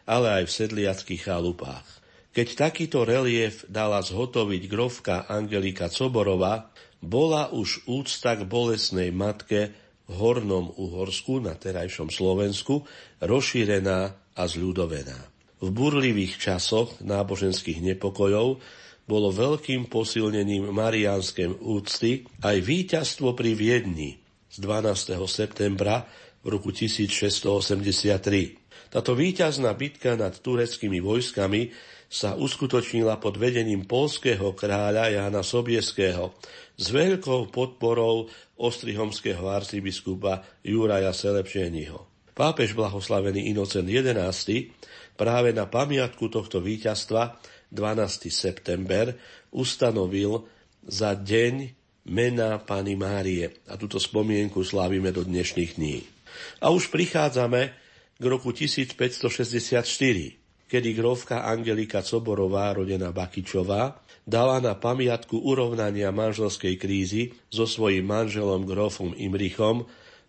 ale 0.04 0.26
aj 0.40 0.44
v 0.44 0.56
sedliackých 0.60 1.22
chalupách. 1.24 1.88
Keď 2.36 2.48
takýto 2.52 3.08
relief 3.08 3.64
dala 3.70 4.04
zhotoviť 4.04 4.62
grovka 4.68 5.24
Angelika 5.24 5.88
Coborová, 5.88 6.68
bola 7.00 7.48
už 7.48 7.88
úcta 7.88 8.36
k 8.36 8.44
bolesnej 8.44 9.08
matke 9.08 9.72
v 10.04 10.12
Hornom 10.12 10.68
Uhorsku 10.76 11.40
na 11.40 11.56
terajšom 11.56 12.12
Slovensku 12.12 12.84
rozšírená 13.24 14.00
a 14.36 14.42
zľudovená. 14.44 15.16
V 15.64 15.68
burlivých 15.72 16.36
časoch 16.36 17.00
náboženských 17.00 17.80
nepokojov 17.80 18.60
bolo 19.04 19.28
veľkým 19.28 19.92
posilnením 19.92 20.72
mariánskej 20.72 21.60
úcty 21.60 22.24
aj 22.40 22.56
víťazstvo 22.64 23.36
pri 23.36 23.52
Viedni 23.52 24.16
z 24.48 24.56
12. 24.64 25.20
septembra 25.28 26.08
v 26.40 26.56
roku 26.56 26.72
1683. 26.72 28.64
Táto 28.88 29.12
víťazná 29.12 29.74
bitka 29.74 30.14
nad 30.14 30.32
tureckými 30.38 31.02
vojskami 31.02 31.74
sa 32.08 32.38
uskutočnila 32.38 33.18
pod 33.18 33.36
vedením 33.36 33.84
polského 33.84 34.54
kráľa 34.54 35.10
Jana 35.10 35.42
Sobieského 35.42 36.36
s 36.78 36.86
veľkou 36.94 37.50
podporou 37.50 38.30
ostrihomského 38.54 39.42
arcibiskupa 39.50 40.46
Juraja 40.62 41.10
Selepšeniho. 41.10 42.06
Pápež 42.34 42.74
blahoslavený 42.78 43.50
Inocent 43.50 43.86
XI 43.86 44.70
práve 45.14 45.50
na 45.54 45.66
pamiatku 45.66 46.30
tohto 46.30 46.62
víťazstva 46.62 47.38
12. 47.74 48.30
september 48.30 49.12
ustanovil 49.50 50.46
za 50.86 51.18
deň 51.18 51.74
mena 52.06 52.62
Pany 52.62 52.94
Márie. 52.94 53.50
A 53.68 53.74
túto 53.74 53.98
spomienku 53.98 54.62
slávime 54.62 55.10
do 55.10 55.26
dnešných 55.26 55.70
dní. 55.76 56.06
A 56.62 56.70
už 56.70 56.88
prichádzame 56.94 57.74
k 58.14 58.24
roku 58.24 58.54
1564, 58.54 59.82
kedy 60.70 60.88
grovka 60.94 61.44
Angelika 61.44 62.02
Coborová, 62.02 62.74
rodená 62.74 63.10
Bakičová, 63.10 63.98
dala 64.24 64.58
na 64.62 64.72
pamiatku 64.72 65.36
urovnania 65.44 66.08
manželskej 66.14 66.80
krízy 66.80 67.36
so 67.52 67.68
svojím 67.68 68.08
manželom 68.08 68.64
grofom 68.64 69.12
Imrichom 69.14 69.84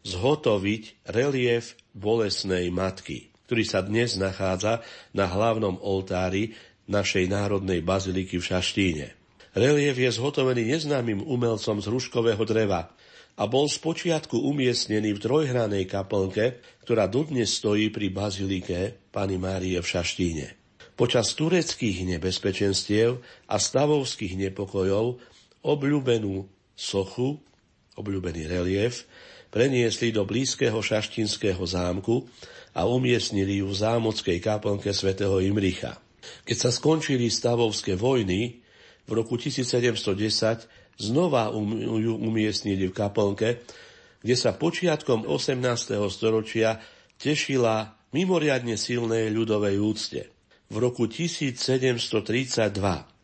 zhotoviť 0.06 1.10
relief 1.10 1.80
bolesnej 1.96 2.70
matky, 2.70 3.34
ktorý 3.50 3.64
sa 3.66 3.82
dnes 3.82 4.20
nachádza 4.20 4.86
na 5.16 5.26
hlavnom 5.26 5.82
oltári 5.82 6.54
našej 6.86 7.30
národnej 7.30 7.82
baziliky 7.82 8.38
v 8.38 8.48
Šaštíne. 8.48 9.08
Relief 9.56 9.96
je 9.96 10.12
zhotovený 10.12 10.68
neznámym 10.76 11.24
umelcom 11.24 11.80
z 11.80 11.88
ruškového 11.88 12.44
dreva 12.44 12.92
a 13.36 13.44
bol 13.48 13.68
spočiatku 13.68 14.36
umiestnený 14.36 15.16
v 15.16 15.24
trojhranej 15.24 15.88
kaplnke, 15.88 16.60
ktorá 16.84 17.08
dodnes 17.08 17.56
stojí 17.56 17.92
pri 17.92 18.12
bazilike 18.12 18.96
Pany 19.12 19.40
Márie 19.40 19.80
v 19.80 19.88
Šaštíne. 19.88 20.48
Počas 20.96 21.36
tureckých 21.36 22.08
nebezpečenstiev 22.16 23.20
a 23.52 23.56
stavovských 23.60 24.40
nepokojov 24.48 25.20
obľúbenú 25.64 26.48
sochu, 26.72 27.40
obľúbený 28.00 28.48
relief, 28.48 29.04
preniesli 29.52 30.12
do 30.12 30.28
blízkeho 30.28 30.80
šaštinského 30.80 31.64
zámku 31.64 32.28
a 32.76 32.88
umiestnili 32.88 33.64
ju 33.64 33.72
v 33.72 33.76
zámockej 33.76 34.38
kaplnke 34.44 34.92
svätého 34.92 35.40
Imricha. 35.40 36.05
Keď 36.44 36.58
sa 36.58 36.70
skončili 36.74 37.28
stavovské 37.32 37.98
vojny, 37.98 38.66
v 39.06 39.12
roku 39.14 39.38
1710 39.38 40.98
znova 40.98 41.54
um, 41.54 41.76
ju 41.78 42.14
umiestnili 42.18 42.90
v 42.90 42.94
kaplnke, 42.96 43.62
kde 44.26 44.36
sa 44.36 44.58
počiatkom 44.58 45.30
18. 45.30 45.62
storočia 46.10 46.82
tešila 47.22 47.94
mimoriadne 48.16 48.74
silnej 48.80 49.30
ľudovej 49.30 49.76
úcte. 49.78 50.22
V 50.72 50.76
roku 50.82 51.06
1732 51.06 52.74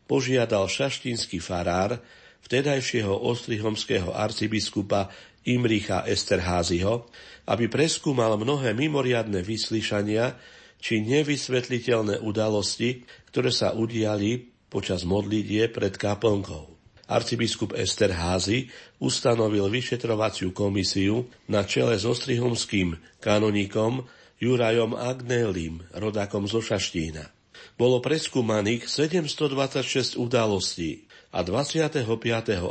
požiadal 0.05 0.65
šaštinský 0.70 1.41
farár 1.41 1.98
vtedajšieho 2.46 3.15
ostrihomského 3.25 4.13
arcibiskupa 4.13 5.10
Imricha 5.48 6.05
Esterházyho, 6.05 7.10
aby 7.50 7.65
preskúmal 7.65 8.38
mnohé 8.38 8.77
mimoriadne 8.77 9.41
vyslyšania, 9.41 10.38
či 10.81 11.05
nevysvetliteľné 11.05 12.25
udalosti, 12.25 13.05
ktoré 13.29 13.53
sa 13.53 13.77
udiali 13.77 14.50
počas 14.67 15.05
modlitie 15.05 15.69
pred 15.69 15.93
kaplnkou. 15.95 16.73
Arcibiskup 17.11 17.75
Esterházy 17.75 18.71
ustanovil 18.97 19.67
vyšetrovaciu 19.67 20.55
komisiu 20.55 21.27
na 21.45 21.67
čele 21.67 22.00
s 22.00 22.07
ostrihomským 22.07 22.97
kanonikom 23.19 24.07
Jurajom 24.41 24.97
Agnelim, 24.97 25.85
rodakom 25.93 26.50
zo 26.50 26.63
Šaštína. 26.63 27.29
Bolo 27.77 28.01
preskúmaných 28.01 28.89
726 28.89 30.17
udalostí 30.17 31.05
a 31.35 31.45
25. 31.45 32.07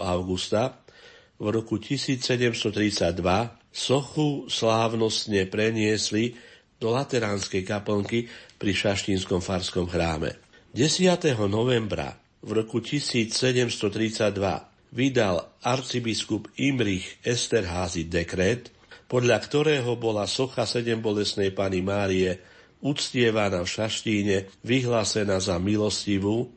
augusta 0.01 0.83
v 1.37 1.47
roku 1.53 1.77
1732 1.77 3.21
sochu 3.71 4.51
slávnostne 4.51 5.47
preniesli 5.47 6.35
do 6.81 6.97
Lateránskej 6.97 7.63
kaplnky 7.63 8.27
pri 8.57 8.73
Šaštínskom 8.73 9.45
farskom 9.45 9.85
chráme. 9.85 10.41
10. 10.73 11.05
novembra 11.45 12.17
v 12.41 12.65
roku 12.65 12.81
1732 12.81 14.33
vydal 14.97 15.37
arcibiskup 15.61 16.49
Imrich 16.57 17.21
Esterházy 17.21 18.09
dekret, 18.09 18.73
podľa 19.07 19.39
ktorého 19.45 19.93
bola 20.01 20.25
socha 20.25 20.65
sedem 20.65 21.05
bolesnej 21.05 21.53
Pany 21.53 21.85
Márie 21.85 22.41
uctievaná 22.81 23.61
v 23.61 23.69
Šaštíne, 23.69 24.37
vyhlásená 24.65 25.37
za 25.37 25.61
milostivú 25.61 26.49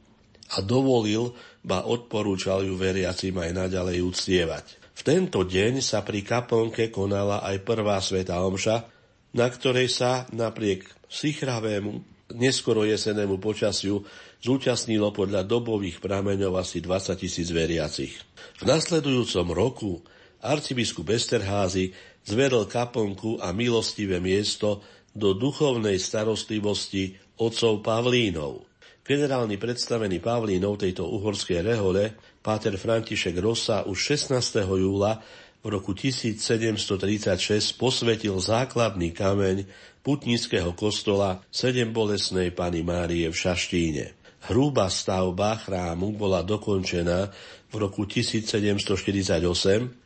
a 0.56 0.64
dovolil, 0.64 1.36
ba 1.68 1.84
odporúčal 1.84 2.64
ju 2.64 2.80
veriacim 2.80 3.36
aj 3.36 3.52
naďalej 3.68 3.98
uctievať. 4.08 4.66
V 4.94 5.02
tento 5.04 5.44
deň 5.44 5.82
sa 5.84 6.06
pri 6.06 6.24
kaplnke 6.24 6.94
konala 6.94 7.44
aj 7.44 7.66
prvá 7.66 8.00
sveta 8.00 8.40
omša, 8.40 8.88
na 9.34 9.50
ktorej 9.50 9.90
sa 9.90 10.30
napriek 10.30 10.86
sichravému 11.10 12.14
neskoro 12.38 12.86
jesenému 12.86 13.38
počasiu 13.38 14.06
zúčastnilo 14.42 15.14
podľa 15.14 15.46
dobových 15.46 16.02
prameňov 16.02 16.58
asi 16.58 16.82
20 16.82 17.18
tisíc 17.20 17.48
veriacich. 17.54 18.14
V 18.62 18.64
nasledujúcom 18.66 19.48
roku 19.54 20.02
arcibiskup 20.44 21.14
Esterházy 21.14 21.94
zveril 22.26 22.68
kaplnku 22.68 23.40
a 23.40 23.56
milostivé 23.56 24.20
miesto 24.20 24.84
do 25.14 25.38
duchovnej 25.38 26.02
starostlivosti 26.02 27.16
otcov 27.38 27.86
Pavlínov. 27.86 28.66
Generálny 29.04 29.60
predstavený 29.60 30.24
Pavlínov 30.24 30.80
tejto 30.80 31.04
uhorskej 31.12 31.60
rehole, 31.60 32.16
páter 32.40 32.80
František 32.80 33.36
Rosa, 33.40 33.84
už 33.84 34.16
16. 34.16 34.64
júla 34.64 35.20
v 35.64 35.68
roku 35.72 35.96
1736 35.96 37.80
posvetil 37.80 38.36
základný 38.36 39.16
kameň 39.16 39.64
putnického 40.04 40.76
kostola 40.76 41.40
Sedem 41.48 41.96
bolesnej 41.96 42.52
Pany 42.52 42.84
Márie 42.84 43.32
v 43.32 43.36
Šaštíne. 43.36 44.12
Hrubá 44.52 44.92
stavba 44.92 45.56
chrámu 45.56 46.20
bola 46.20 46.44
dokončená 46.44 47.32
v 47.72 47.76
roku 47.80 48.04
1748 48.04 49.40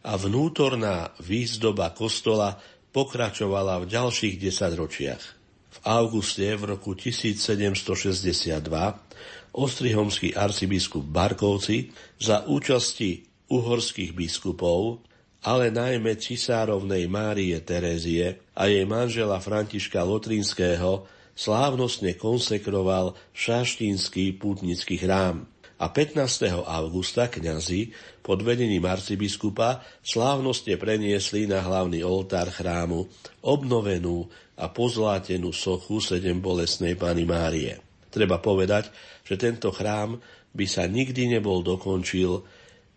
a 0.06 0.14
vnútorná 0.14 1.18
výzdoba 1.26 1.90
kostola 1.90 2.62
pokračovala 2.94 3.82
v 3.82 3.86
ďalších 3.90 4.38
desaťročiach. 4.38 5.24
V 5.74 5.78
auguste 5.90 6.54
v 6.54 6.78
roku 6.78 6.94
1762 6.94 8.62
ostrihomský 9.58 10.38
arcibiskup 10.38 11.02
Barkovci 11.02 11.90
za 12.22 12.46
účasti 12.46 13.26
uhorských 13.50 14.14
biskupov, 14.14 15.07
ale 15.46 15.70
najmä 15.70 16.18
cisárovnej 16.18 17.06
Márie 17.06 17.58
Terézie 17.62 18.42
a 18.58 18.66
jej 18.66 18.86
manžela 18.90 19.38
Františka 19.38 20.02
Lotrinského 20.02 21.06
slávnostne 21.38 22.18
konsekroval 22.18 23.14
šaštínsky 23.38 24.34
pútnický 24.42 24.98
chrám 24.98 25.46
a 25.78 25.94
15. 25.94 26.66
augusta 26.66 27.30
kňazi 27.30 27.94
pod 28.26 28.42
vedením 28.42 28.82
arcibiskupa 28.90 29.86
slávnostne 30.02 30.74
preniesli 30.82 31.46
na 31.46 31.62
hlavný 31.62 32.02
oltár 32.02 32.50
chrámu 32.50 33.06
obnovenú 33.46 34.26
a 34.58 34.74
pozlátenú 34.74 35.54
sochu 35.54 36.02
sedem 36.02 36.42
bolesnej 36.42 36.98
Pany 36.98 37.30
Márie. 37.30 37.78
Treba 38.10 38.42
povedať, 38.42 38.90
že 39.22 39.38
tento 39.38 39.70
chrám 39.70 40.18
by 40.58 40.66
sa 40.66 40.90
nikdy 40.90 41.38
nebol 41.38 41.62
dokončil, 41.62 42.42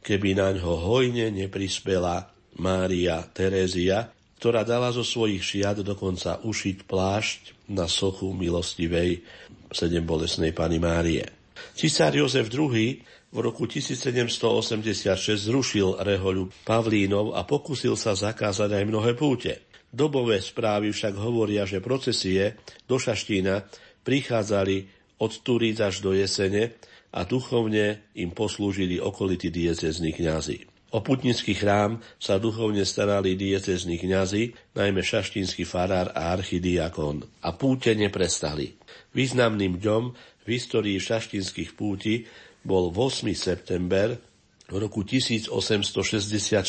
keby 0.01 0.37
na 0.37 0.57
ňo 0.57 0.81
hojne 0.81 1.29
neprispela 1.33 2.29
Mária 2.61 3.25
Terézia, 3.31 4.13
ktorá 4.41 4.65
dala 4.65 4.89
zo 4.89 5.05
svojich 5.05 5.45
šiat 5.45 5.85
dokonca 5.85 6.41
ušiť 6.41 6.77
plášť 6.89 7.69
na 7.77 7.85
sochu 7.85 8.33
milostivej 8.33 9.21
sedem 9.69 10.03
bolesnej 10.03 10.57
Pany 10.57 10.81
Márie. 10.81 11.29
Cisár 11.77 12.17
Jozef 12.17 12.49
II 12.49 13.05
v 13.31 13.39
roku 13.39 13.69
1786 13.69 15.07
zrušil 15.47 16.01
rehoľu 16.03 16.51
Pavlínov 16.65 17.37
a 17.37 17.45
pokusil 17.45 17.95
sa 17.95 18.17
zakázať 18.17 18.75
aj 18.75 18.85
mnohé 18.89 19.13
púte. 19.15 19.71
Dobové 19.91 20.41
správy 20.41 20.91
však 20.91 21.15
hovoria, 21.19 21.69
že 21.69 21.85
procesie 21.85 22.59
do 22.89 22.99
Šaštína 22.99 23.67
prichádzali 24.03 24.89
od 25.21 25.33
Turíc 25.45 25.79
až 25.79 26.01
do 26.01 26.17
Jesene 26.17 26.81
a 27.11 27.27
duchovne 27.27 28.07
im 28.15 28.31
poslúžili 28.31 29.03
okolití 29.03 29.51
diecezní 29.51 30.15
kňazi. 30.15 30.71
O 30.91 31.07
putnický 31.07 31.55
chrám 31.55 32.03
sa 32.19 32.43
duchovne 32.43 32.83
starali 32.83 33.39
diecezní 33.39 33.95
kňazi, 34.03 34.75
najmä 34.75 35.07
šaštínsky 35.07 35.63
farár 35.63 36.11
a 36.19 36.35
archidiakon. 36.35 37.23
A 37.47 37.55
púte 37.55 37.95
neprestali. 37.95 38.75
Významným 39.15 39.79
dňom 39.79 40.05
v 40.43 40.47
histórii 40.51 40.99
šaštínskych 40.99 41.79
púti 41.79 42.27
bol 42.67 42.91
8. 42.91 43.31
september 43.39 44.19
v 44.67 44.75
roku 44.83 45.07
1864, 45.07 46.67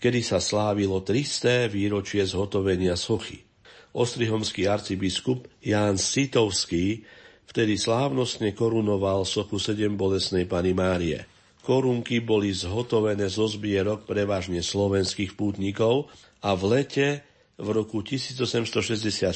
kedy 0.00 0.20
sa 0.24 0.40
slávilo 0.40 1.04
300. 1.04 1.68
výročie 1.68 2.24
zhotovenia 2.24 2.96
sochy. 2.96 3.44
Ostrihomský 3.92 4.64
arcibiskup 4.64 5.52
Ján 5.60 6.00
Sitovský 6.00 7.04
vtedy 7.48 7.78
slávnostne 7.78 8.54
korunoval 8.54 9.26
sochu 9.26 9.58
sedem 9.58 9.94
bolesnej 9.96 10.46
Pany 10.46 10.76
Márie. 10.76 11.24
Korunky 11.62 12.18
boli 12.18 12.50
zhotovené 12.50 13.30
zo 13.30 13.46
zbierok 13.46 14.02
prevažne 14.02 14.58
slovenských 14.60 15.38
pútnikov 15.38 16.10
a 16.42 16.58
v 16.58 16.62
lete 16.78 17.08
v 17.54 17.68
roku 17.70 18.02
1864 18.02 19.30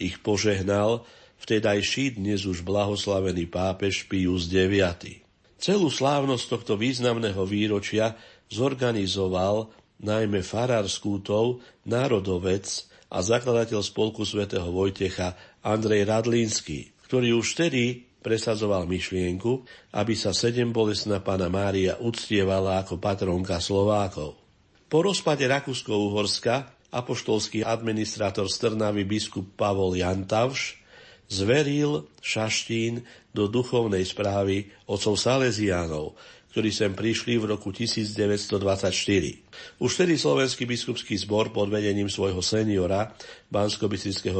ich 0.00 0.16
požehnal 0.24 1.04
vtedajší 1.42 2.16
dnes 2.16 2.48
už 2.48 2.64
blahoslavený 2.64 3.50
pápež 3.50 4.08
Pius 4.08 4.48
IX. 4.48 5.20
Celú 5.60 5.92
slávnosť 5.92 6.44
tohto 6.48 6.74
významného 6.80 7.42
výročia 7.44 8.16
zorganizoval 8.48 9.68
najmä 10.02 10.40
farár 10.42 10.88
skútov, 10.88 11.62
národovec 11.86 12.66
a 13.12 13.20
zakladateľ 13.20 13.80
spolku 13.84 14.24
svätého 14.24 14.72
Vojtecha 14.72 15.36
Andrej 15.62 16.08
Radlínsky, 16.08 16.91
ktorý 17.12 17.36
už 17.36 17.60
vtedy 17.60 18.08
presadzoval 18.24 18.88
myšlienku, 18.88 19.68
aby 19.92 20.16
sa 20.16 20.32
sedem 20.32 20.72
bolesná 20.72 21.20
pána 21.20 21.52
Mária 21.52 22.00
uctievala 22.00 22.80
ako 22.80 22.96
patronka 22.96 23.60
Slovákov. 23.60 24.40
Po 24.88 25.04
rozpade 25.04 25.44
Rakúsko-Uhorska 25.44 26.72
apoštolský 26.88 27.68
administrátor 27.68 28.48
Strnavy 28.48 29.04
biskup 29.04 29.44
Pavol 29.60 29.92
Jantavš 30.00 30.80
zveril 31.28 32.08
Šaštín 32.24 33.04
do 33.36 33.44
duchovnej 33.44 34.08
správy 34.08 34.72
otcov 34.88 35.20
Salesiánov, 35.20 36.16
ktorí 36.52 36.68
sem 36.68 36.92
prišli 36.92 37.40
v 37.40 37.56
roku 37.56 37.72
1924. 37.72 38.92
Už 39.80 39.90
vtedy 39.96 40.20
slovenský 40.20 40.68
biskupský 40.68 41.16
zbor 41.16 41.48
pod 41.48 41.72
vedením 41.72 42.12
svojho 42.12 42.44
seniora, 42.44 43.16
bansko 43.48 43.88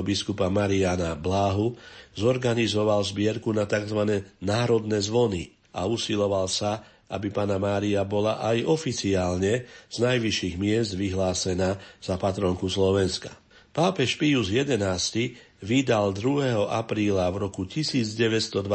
biskupa 0.05 0.53
Mariana 0.53 1.17
Bláhu, 1.17 1.73
zorganizoval 2.13 3.01
zbierku 3.01 3.49
na 3.57 3.65
tzv. 3.65 4.29
národné 4.45 5.01
zvony 5.01 5.57
a 5.73 5.89
usiloval 5.89 6.53
sa, 6.53 6.85
aby 7.09 7.33
pána 7.33 7.57
Mária 7.57 8.05
bola 8.05 8.45
aj 8.45 8.65
oficiálne 8.69 9.65
z 9.89 9.97
najvyšších 9.97 10.61
miest 10.61 10.93
vyhlásená 10.97 11.81
za 12.01 12.21
patronku 12.21 12.69
Slovenska. 12.69 13.42
Pápež 13.73 14.21
Pius 14.21 14.53
XI 14.53 15.33
vydal 15.65 16.13
2. 16.13 16.69
apríla 16.69 17.25
v 17.33 17.49
roku 17.49 17.65
1927 17.65 18.69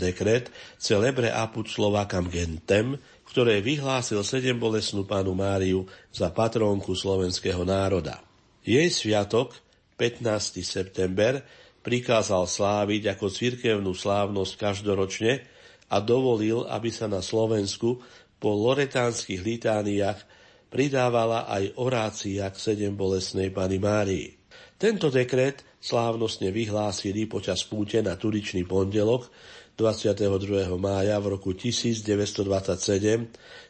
dekret 0.00 0.48
Celebre 0.80 1.28
apud 1.28 1.68
Slovakam 1.68 2.32
gentem, 2.32 2.96
v 2.96 3.28
ktorej 3.28 3.60
vyhlásil 3.60 4.24
sedem 4.24 4.56
bolesnú 4.56 5.04
pánu 5.04 5.36
Máriu 5.36 5.84
za 6.08 6.32
patrónku 6.32 6.96
slovenského 6.96 7.68
národa. 7.68 8.24
Jej 8.64 8.96
sviatok, 8.96 9.60
15. 10.00 10.56
september, 10.64 11.44
prikázal 11.84 12.48
sláviť 12.48 13.20
ako 13.20 13.28
cirkevnú 13.28 13.92
slávnosť 13.92 14.52
každoročne 14.56 15.44
a 15.92 16.00
dovolil, 16.00 16.64
aby 16.72 16.88
sa 16.88 17.12
na 17.12 17.20
Slovensku 17.20 18.00
po 18.40 18.50
loretánskych 18.56 19.44
litániách 19.44 20.33
pridávala 20.74 21.46
aj 21.46 21.78
orácia 21.78 22.50
k 22.50 22.56
sedem 22.58 22.98
bolesnej 22.98 23.54
Pany 23.54 23.78
Márii. 23.78 24.34
Tento 24.74 25.06
dekret 25.06 25.62
slávnostne 25.78 26.50
vyhlásili 26.50 27.30
počas 27.30 27.62
púte 27.62 28.02
na 28.02 28.18
Turičný 28.18 28.66
pondelok 28.66 29.30
22. 29.78 30.74
mája 30.74 31.14
v 31.22 31.26
roku 31.38 31.54
1927 31.54 32.50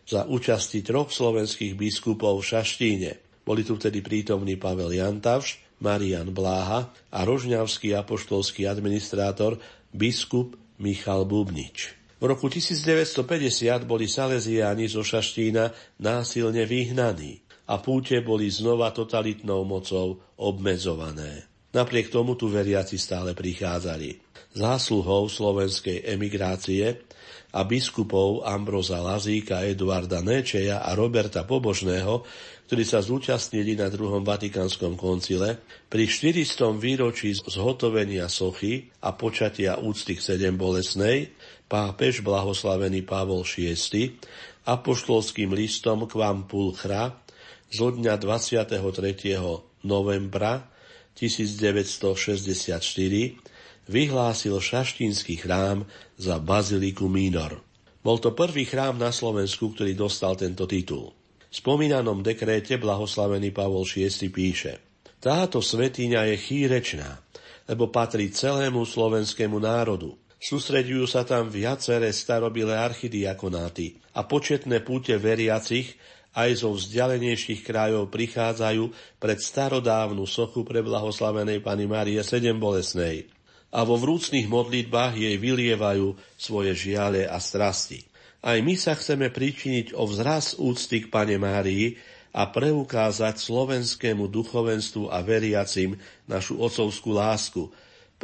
za 0.09 0.25
účasti 0.25 0.81
troch 0.81 1.13
slovenských 1.13 1.77
biskupov 1.77 2.41
v 2.41 2.49
Šaštíne. 2.57 3.13
Boli 3.45 3.69
tu 3.69 3.77
vtedy 3.77 4.01
prítomní 4.01 4.57
Pavel 4.57 4.97
Jantavš, 4.97 5.61
Marian 5.85 6.33
Bláha 6.33 6.89
a 7.13 7.21
rožňavský 7.29 7.93
apoštolský 8.01 8.65
administrátor 8.65 9.61
biskup 9.93 10.57
Michal 10.81 11.29
Bubnič. 11.29 12.04
V 12.25 12.33
roku 12.33 12.49
1950 12.49 13.85
boli 13.85 14.09
Salesiáni 14.09 14.89
zo 14.89 15.05
Šaštína 15.05 15.69
násilne 16.01 16.65
vyhnaní 16.65 17.45
a 17.69 17.77
púte 17.77 18.17
boli 18.25 18.49
znova 18.49 18.97
totalitnou 18.97 19.69
mocou 19.69 20.25
obmedzované. 20.41 21.45
Napriek 21.77 22.09
tomu 22.09 22.33
tu 22.33 22.49
veriaci 22.49 22.97
stále 22.97 23.37
prichádzali. 23.37 24.25
Zásluhou 24.57 25.29
slovenskej 25.29 26.01
emigrácie 26.17 27.05
a 27.53 27.61
biskupov 27.61 28.41
Ambroza 28.49 29.05
Lazíka, 29.05 29.61
Eduarda 29.61 30.25
Nečeja 30.25 30.81
a 30.81 30.97
Roberta 30.97 31.45
Pobožného, 31.45 32.25
ktorí 32.65 32.89
sa 32.89 33.05
zúčastnili 33.05 33.77
na 33.77 33.93
druhom 33.93 34.25
Vatikánskom 34.25 34.97
koncile, 34.97 35.61
pri 35.93 36.09
400. 36.09 36.73
výročí 36.81 37.37
zhotovenia 37.37 38.33
sochy 38.33 38.89
a 39.05 39.13
počatia 39.13 39.77
úcty 39.77 40.17
k 40.17 40.25
sedem 40.25 40.57
bolesnej, 40.57 41.37
pápež 41.75 42.23
blahoslavený 42.23 43.03
Pavol 43.03 43.43
VI 43.43 44.15
apoštolským 44.63 45.51
listom 45.51 46.07
Quam 46.07 46.47
Pulchra 46.47 47.19
zo 47.67 47.91
dňa 47.91 48.15
23. 48.15 48.79
novembra 49.83 50.71
1964 51.19 52.79
vyhlásil 53.91 54.55
šaštínsky 54.55 55.35
chrám 55.35 55.83
za 56.15 56.39
Baziliku 56.39 57.11
Minor. 57.11 57.59
Bol 58.07 58.23
to 58.23 58.31
prvý 58.39 58.71
chrám 58.71 58.95
na 58.95 59.11
Slovensku, 59.11 59.75
ktorý 59.75 59.99
dostal 59.99 60.39
tento 60.39 60.71
titul. 60.71 61.11
V 61.51 61.55
spomínanom 61.59 62.23
dekréte 62.23 62.79
blahoslavený 62.79 63.51
Pavol 63.51 63.83
VI 63.83 64.15
píše 64.31 64.79
Táto 65.19 65.59
svetiňa 65.59 66.31
je 66.31 66.37
chýrečná, 66.39 67.19
lebo 67.67 67.91
patrí 67.91 68.31
celému 68.31 68.87
slovenskému 68.87 69.59
národu. 69.59 70.23
Sústreďujú 70.45 71.09
sa 71.09 71.25
tam 71.25 71.49
viaceré 71.49 72.13
starobilé 72.13 72.77
archidiakonáty 72.77 73.97
a 74.13 74.29
početné 74.29 74.85
púte 74.85 75.17
veriacich 75.17 75.97
aj 76.37 76.61
zo 76.61 76.77
vzdialenejších 76.77 77.65
krajov 77.65 78.13
prichádzajú 78.13 78.93
pred 79.17 79.41
starodávnu 79.41 80.29
sochu 80.29 80.61
pre 80.69 80.85
blahoslavenej 80.85 81.65
Pani 81.65 81.89
Márie 81.89 82.21
Sedem 82.21 82.61
Bolesnej 82.61 83.25
a 83.73 83.89
vo 83.89 83.97
vrúcných 83.97 84.45
modlitbách 84.45 85.17
jej 85.17 85.41
vylievajú 85.41 86.13
svoje 86.37 86.77
žiale 86.77 87.25
a 87.25 87.41
strasti. 87.41 88.05
Aj 88.45 88.61
my 88.61 88.77
sa 88.77 88.93
chceme 89.01 89.33
pričiniť 89.33 89.97
o 89.97 90.05
vzraz 90.05 90.61
úcty 90.61 91.09
k 91.09 91.11
Pane 91.11 91.41
Márii 91.41 91.97
a 92.37 92.53
preukázať 92.53 93.41
slovenskému 93.41 94.29
duchovenstvu 94.29 95.09
a 95.09 95.25
veriacim 95.25 95.97
našu 96.29 96.61
ocovskú 96.61 97.17
lásku– 97.17 97.65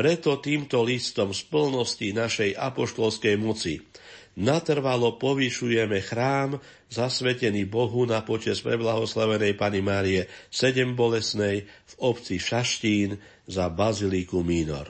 preto 0.01 0.41
týmto 0.41 0.81
listom 0.81 1.37
z 1.37 1.45
plnosti 1.53 2.17
našej 2.17 2.57
apoštolskej 2.57 3.37
moci 3.37 3.85
natrvalo 4.41 5.21
povyšujeme 5.21 6.01
chrám 6.01 6.57
zasvetený 6.89 7.69
Bohu 7.69 8.09
na 8.09 8.25
počes 8.25 8.65
preblahoslavenej 8.65 9.61
Pani 9.61 9.85
Márie 9.85 10.25
sedem 10.49 10.97
bolesnej 10.97 11.69
v 11.69 11.95
obci 12.01 12.41
Šaštín 12.41 13.21
za 13.45 13.69
Bazilíku 13.69 14.41
Minor. 14.41 14.89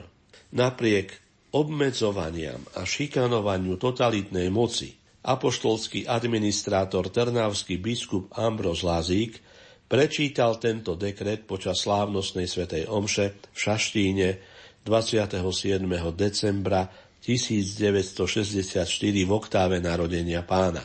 Napriek 0.55 1.11
obmedzovaniam 1.51 2.63
a 2.79 2.87
šikanovaniu 2.87 3.75
totalitnej 3.75 4.47
moci 4.47 4.95
apoštolský 5.27 6.07
administrátor 6.07 7.11
trnavský 7.11 7.83
biskup 7.83 8.31
Ambros 8.39 8.79
Lazík 8.79 9.43
prečítal 9.91 10.55
tento 10.55 10.95
dekret 10.95 11.43
počas 11.43 11.83
slávnostnej 11.83 12.47
svetej 12.47 12.87
omše 12.87 13.35
v 13.51 13.57
Šaštíne 13.59 14.29
27. 14.81 15.85
decembra 16.13 16.89
1964 17.21 18.85
v 19.25 19.31
oktáve 19.31 19.77
narodenia 19.77 20.41
pána. 20.41 20.81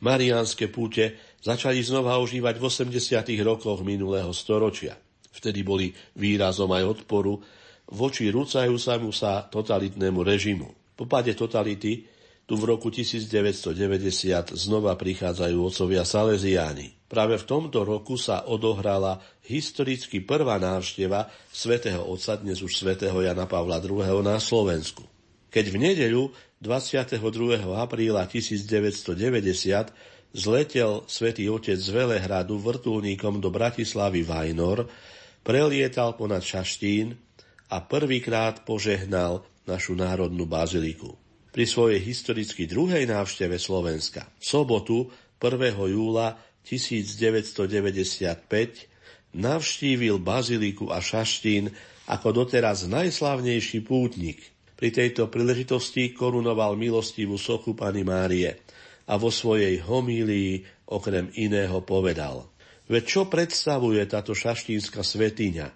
Mariánske 0.00 0.70
púte 0.70 1.18
začali 1.42 1.82
znova 1.82 2.16
užívať 2.22 2.56
v 2.56 2.64
80. 2.66 3.26
rokoch 3.42 3.82
minulého 3.82 4.30
storočia. 4.30 4.94
Vtedy 5.30 5.62
boli 5.62 5.90
výrazom 6.18 6.70
aj 6.74 6.84
odporu 7.02 7.38
voči 7.90 8.30
rúcajúcemu 8.30 9.10
sa 9.10 9.46
totalitnému 9.50 10.22
režimu. 10.22 10.94
Po 10.94 11.10
páde 11.10 11.34
totality 11.34 12.06
tu 12.50 12.58
v 12.58 12.74
roku 12.74 12.90
1990 12.90 14.58
znova 14.58 14.98
prichádzajú 14.98 15.70
otcovia 15.70 16.02
Salesiáni. 16.02 16.98
Práve 17.06 17.38
v 17.38 17.46
tomto 17.46 17.86
roku 17.86 18.18
sa 18.18 18.42
odohrala 18.42 19.22
historicky 19.46 20.18
prvá 20.18 20.58
návšteva 20.58 21.30
svätého 21.54 22.02
Otca, 22.02 22.42
dnes 22.42 22.58
už 22.58 22.74
svätého 22.74 23.14
Jana 23.22 23.46
Pavla 23.46 23.78
II. 23.78 24.02
na 24.26 24.42
Slovensku. 24.42 25.06
Keď 25.54 25.64
v 25.70 25.76
nedeľu 25.78 26.34
22. 26.58 27.22
apríla 27.70 28.26
1990 28.26 30.34
zletel 30.34 31.06
svätý 31.06 31.46
Otec 31.46 31.78
z 31.78 31.90
Velehradu 31.94 32.58
vrtulníkom 32.58 33.38
do 33.38 33.54
Bratislavy 33.54 34.26
Vajnor, 34.26 34.90
prelietal 35.46 36.18
ponad 36.18 36.42
Šaštín 36.42 37.14
a 37.70 37.78
prvýkrát 37.78 38.66
požehnal 38.66 39.46
našu 39.70 39.94
národnú 39.94 40.50
baziliku 40.50 41.29
pri 41.50 41.66
svojej 41.66 41.98
historicky 41.98 42.70
druhej 42.70 43.10
návšteve 43.10 43.58
Slovenska 43.58 44.30
v 44.38 44.44
sobotu 44.44 45.10
1. 45.42 45.74
júla 45.90 46.38
1995 46.62 49.34
navštívil 49.34 50.22
Baziliku 50.22 50.94
a 50.94 51.02
Šaštín 51.02 51.74
ako 52.10 52.42
doteraz 52.42 52.86
najslavnejší 52.86 53.86
pútnik. 53.86 54.38
Pri 54.78 54.94
tejto 54.94 55.28
príležitosti 55.28 56.14
korunoval 56.14 56.78
milostivú 56.78 57.36
sochu 57.36 57.76
Pany 57.76 58.06
Márie 58.06 58.62
a 59.10 59.18
vo 59.18 59.28
svojej 59.28 59.82
homílii 59.82 60.64
okrem 60.90 61.30
iného 61.34 61.82
povedal. 61.82 62.46
Veď 62.90 63.02
čo 63.06 63.22
predstavuje 63.30 64.02
táto 64.06 64.34
šaštínska 64.34 65.06
svetiňa, 65.06 65.66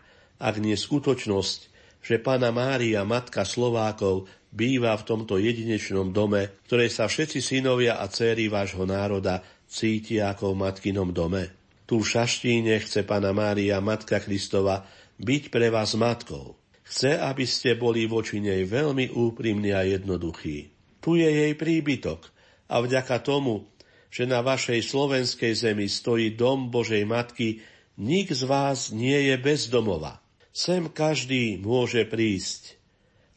ak 0.43 0.55
nie 0.59 0.75
skutočnosť, 0.75 1.74
že 2.05 2.21
Pana 2.21 2.53
Mária, 2.53 3.01
Matka 3.09 3.49
Slovákov, 3.49 4.29
býva 4.53 4.93
v 4.95 5.07
tomto 5.09 5.40
jedinečnom 5.40 6.12
dome, 6.12 6.61
ktorej 6.69 6.93
sa 6.93 7.09
všetci 7.09 7.40
synovia 7.40 7.97
a 7.99 8.07
céry 8.12 8.53
vášho 8.53 8.85
národa 8.85 9.40
cítia 9.64 10.31
ako 10.37 10.53
v 10.53 10.61
matkinom 10.69 11.11
dome. 11.11 11.51
Tu 11.88 11.97
v 11.99 12.07
Šaštíne 12.07 12.77
chce 12.85 13.03
Pana 13.03 13.33
Mária, 13.33 13.81
Matka 13.81 14.21
Kristova, 14.21 14.85
byť 15.19 15.43
pre 15.49 15.73
vás 15.73 15.97
matkou. 15.97 16.55
Chce, 16.85 17.17
aby 17.17 17.49
ste 17.49 17.81
boli 17.81 18.05
voči 18.05 18.45
nej 18.45 18.69
veľmi 18.69 19.17
úprimní 19.17 19.73
a 19.73 19.83
jednoduchí. 19.83 20.71
Tu 21.01 21.11
je 21.21 21.29
jej 21.29 21.53
príbytok 21.57 22.29
a 22.69 22.81
vďaka 22.81 23.21
tomu, 23.25 23.69
že 24.09 24.29
na 24.31 24.45
vašej 24.45 24.81
slovenskej 24.85 25.53
zemi 25.57 25.90
stojí 25.90 26.38
dom 26.38 26.71
Božej 26.71 27.03
Matky, 27.03 27.61
nik 27.99 28.31
z 28.31 28.47
vás 28.47 28.95
nie 28.95 29.33
je 29.33 29.37
bez 29.40 29.67
domova. 29.69 30.24
Sem 30.55 30.87
každý 30.87 31.59
môže 31.59 32.07
prísť 32.07 32.79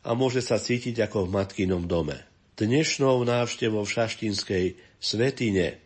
a 0.05 0.13
môže 0.13 0.37
sa 0.37 0.61
cítiť 0.61 1.01
ako 1.09 1.25
v 1.25 1.33
matkinom 1.33 1.89
dome. 1.89 2.13
Dnešnou 2.53 3.25
návštevou 3.25 3.89
v 3.89 3.89
Šaštinskej 3.89 4.65
svetine, 5.01 5.81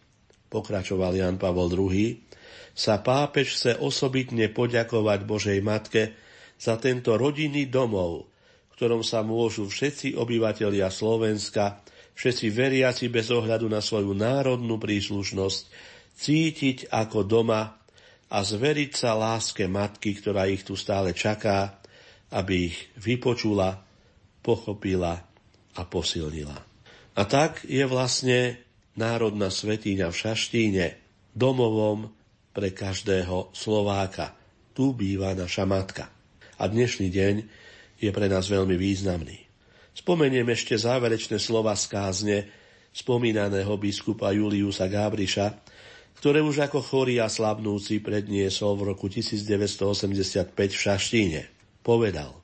pokračoval 0.52 1.15
Jan 1.15 1.39
Pavol 1.39 1.72
II, 1.72 2.20
sa 2.76 3.00
pápež 3.00 3.56
chce 3.56 3.80
osobitne 3.80 4.52
poďakovať 4.52 5.20
Božej 5.24 5.60
Matke 5.63 6.20
za 6.60 6.76
tento 6.76 7.15
rodinný 7.15 7.72
domov, 7.72 8.28
v 8.67 8.72
ktorom 8.76 9.00
sa 9.00 9.24
môžu 9.24 9.72
všetci 9.72 10.20
obyvatelia 10.20 10.91
Slovenska, 10.91 11.80
všetci 12.12 12.52
veriaci 12.52 13.08
bez 13.08 13.32
ohľadu 13.32 13.72
na 13.72 13.80
svoju 13.80 14.12
národnú 14.12 14.76
príslušnosť, 14.76 15.62
cítiť 16.12 16.91
ako 16.91 17.24
doma 17.24 17.81
a 18.32 18.38
zveriť 18.39 18.91
sa 18.96 19.12
láske 19.20 19.67
matky, 19.67 20.15
ktorá 20.15 20.48
ich 20.48 20.63
tu 20.63 20.80
stále 20.80 21.12
čaká, 21.12 21.84
aby 22.32 22.72
ich 22.72 22.78
vypočula 22.96 23.84
pochopila 24.39 25.20
a 25.76 25.82
posilnila. 25.84 26.56
A 27.12 27.22
tak 27.28 27.67
je 27.67 27.84
vlastne 27.84 28.56
národná 28.96 29.52
svetíňa 29.52 30.08
v 30.08 30.15
Šaštíne 30.15 30.86
domovom 31.36 32.08
pre 32.56 32.72
každého 32.72 33.52
Slováka. 33.52 34.32
Tu 34.72 34.96
býva 34.96 35.36
naša 35.36 35.67
matka. 35.67 36.08
A 36.56 36.72
dnešný 36.72 37.12
deň 37.12 37.36
je 38.00 38.10
pre 38.15 38.32
nás 38.32 38.48
veľmi 38.48 38.80
významný. 38.80 39.44
Spomeniem 39.91 40.48
ešte 40.56 40.80
záverečné 40.80 41.36
slova 41.36 41.76
z 41.76 41.86
kázne 41.91 42.38
spomínaného 42.96 43.76
biskupa 43.76 44.32
Juliusa 44.32 44.88
Gábriša, 44.88 45.52
ktoré 46.21 46.45
už 46.45 46.69
ako 46.69 46.86
chorý 46.86 47.17
a 47.17 47.25
slabnúci 47.25 47.97
predniesol 47.97 48.77
v 48.77 48.93
roku 48.93 49.10
1985 49.10 50.53
v 50.53 50.77
Šaštíne. 50.77 51.41
Povedal, 51.81 52.38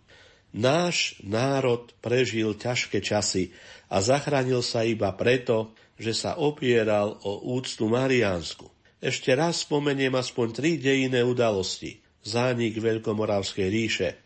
Náš 0.58 1.22
národ 1.22 1.94
prežil 2.02 2.58
ťažké 2.58 3.06
časy 3.06 3.54
a 3.94 4.02
zachránil 4.02 4.66
sa 4.66 4.82
iba 4.82 5.14
preto, 5.14 5.78
že 5.94 6.18
sa 6.18 6.42
opieral 6.42 7.22
o 7.22 7.54
úctu 7.54 7.86
Mariánsku. 7.86 8.66
Ešte 8.98 9.38
raz 9.38 9.62
spomeniem 9.62 10.18
aspoň 10.18 10.48
tri 10.58 10.82
dejinné 10.82 11.22
udalosti. 11.22 12.02
Zánik 12.26 12.82
Veľkomoravskej 12.82 13.68
ríše, 13.70 14.18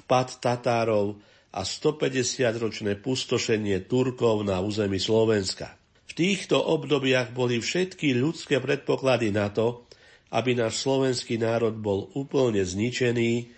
vpad 0.00 0.40
Tatárov 0.40 1.20
a 1.52 1.60
150-ročné 1.60 2.96
pustošenie 3.04 3.84
Turkov 3.84 4.48
na 4.48 4.64
území 4.64 4.96
Slovenska. 4.96 5.83
Týchto 6.14 6.62
obdobiach 6.62 7.34
boli 7.34 7.58
všetky 7.58 8.14
ľudské 8.14 8.62
predpoklady 8.62 9.34
na 9.34 9.50
to, 9.50 9.82
aby 10.30 10.54
náš 10.54 10.82
slovenský 10.86 11.42
národ 11.42 11.74
bol 11.74 12.10
úplne 12.14 12.62
zničený 12.62 13.50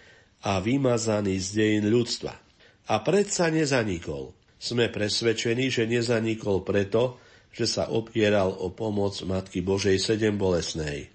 a 0.45 0.61
vymazaný 0.61 1.37
z 1.41 1.49
dejín 1.53 1.85
ľudstva. 1.93 2.33
A 2.89 2.95
predsa 3.05 3.53
nezanikol. 3.53 4.33
Sme 4.57 4.89
presvedčení, 4.89 5.69
že 5.69 5.85
nezanikol 5.85 6.65
preto, 6.65 7.21
že 7.53 7.69
sa 7.69 7.93
opieral 7.93 8.53
o 8.53 8.73
pomoc 8.73 9.17
Matky 9.25 9.61
Božej 9.61 10.01
sedem 10.01 10.37
bolesnej. 10.37 11.13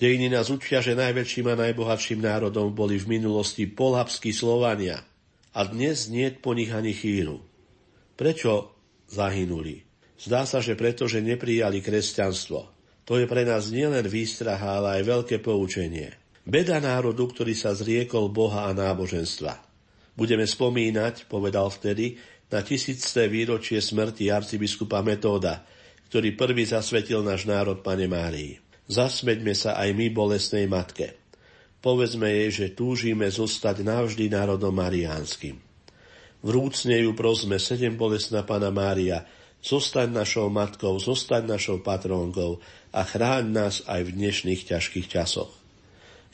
Dejiny 0.00 0.32
nás 0.32 0.52
učia, 0.52 0.84
že 0.84 0.96
najväčším 0.96 1.48
a 1.52 1.60
najbohatším 1.68 2.20
národom 2.24 2.72
boli 2.76 3.00
v 3.00 3.20
minulosti 3.20 3.64
polapskí 3.68 4.32
Slovania 4.36 5.00
a 5.54 5.60
dnes 5.64 6.10
nie 6.10 6.28
po 6.34 6.52
nich 6.52 6.72
ani 6.72 6.92
chýru. 6.92 7.40
Prečo 8.18 8.74
zahynuli? 9.06 9.83
Zdá 10.14 10.46
sa, 10.46 10.62
že 10.62 10.78
preto, 10.78 11.10
že 11.10 11.18
neprijali 11.18 11.82
kresťanstvo. 11.82 12.60
To 13.04 13.20
je 13.20 13.28
pre 13.28 13.44
nás 13.44 13.68
nielen 13.68 14.06
výstraha, 14.08 14.80
ale 14.80 15.00
aj 15.00 15.02
veľké 15.04 15.36
poučenie. 15.44 16.16
Beda 16.44 16.80
národu, 16.80 17.24
ktorý 17.28 17.52
sa 17.56 17.72
zriekol 17.72 18.32
Boha 18.32 18.68
a 18.68 18.72
náboženstva. 18.72 19.60
Budeme 20.14 20.46
spomínať, 20.46 21.26
povedal 21.26 21.68
vtedy, 21.68 22.16
na 22.52 22.62
tisícté 22.62 23.26
výročie 23.26 23.82
smrti 23.82 24.30
arcibiskupa 24.30 25.02
Metóda, 25.02 25.66
ktorý 26.06 26.38
prvý 26.38 26.68
zasvetil 26.68 27.24
náš 27.26 27.48
národ 27.48 27.82
Pane 27.82 28.06
Márii. 28.06 28.60
Zasmeďme 28.86 29.56
sa 29.56 29.80
aj 29.80 29.90
my 29.96 30.06
bolesnej 30.12 30.68
matke. 30.68 31.18
Povedzme 31.80 32.30
jej, 32.30 32.50
že 32.52 32.66
túžime 32.76 33.28
zostať 33.28 33.84
navždy 33.84 34.30
národom 34.30 34.72
mariánskym. 34.72 35.58
Vrúcne 36.44 36.96
ju 37.00 37.16
prosme, 37.16 37.56
sedem 37.56 37.96
bolestná 37.96 38.44
Pana 38.44 38.68
Mária, 38.68 39.24
zostaň 39.64 40.12
našou 40.12 40.52
matkou, 40.52 41.00
zostaň 41.00 41.56
našou 41.56 41.80
patrónkou 41.80 42.60
a 42.92 43.00
chráň 43.00 43.44
nás 43.48 43.80
aj 43.88 44.04
v 44.04 44.14
dnešných 44.20 44.68
ťažkých 44.68 45.08
časoch. 45.08 45.48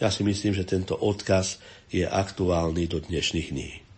Ja 0.03 0.11
si 0.11 0.27
myslím, 0.27 0.59
že 0.59 0.67
tento 0.67 0.99
odkaz 0.99 1.63
je 1.95 2.03
aktuálny 2.03 2.91
do 2.91 2.99
dnešných 2.99 3.49
dní. 3.55 3.90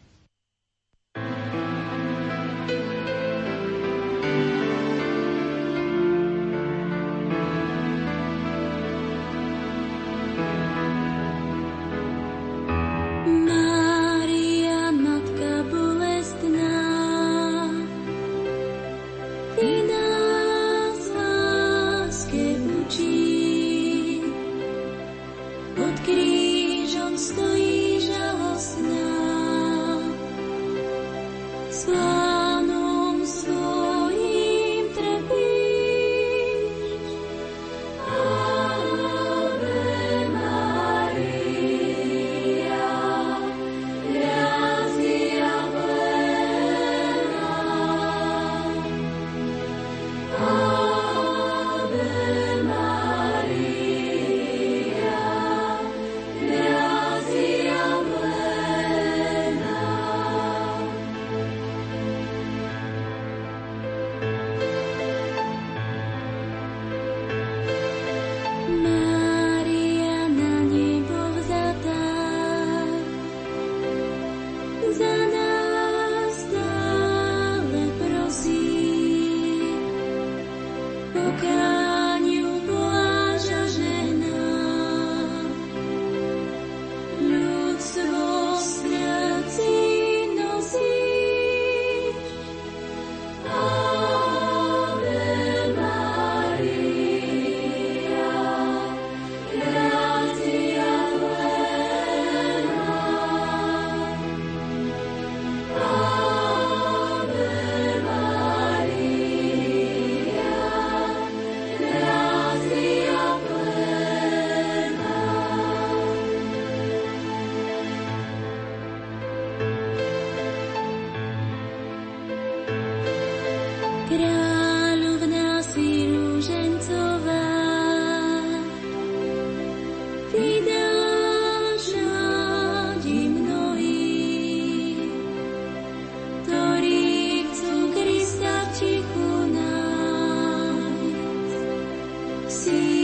see 142.53 143.02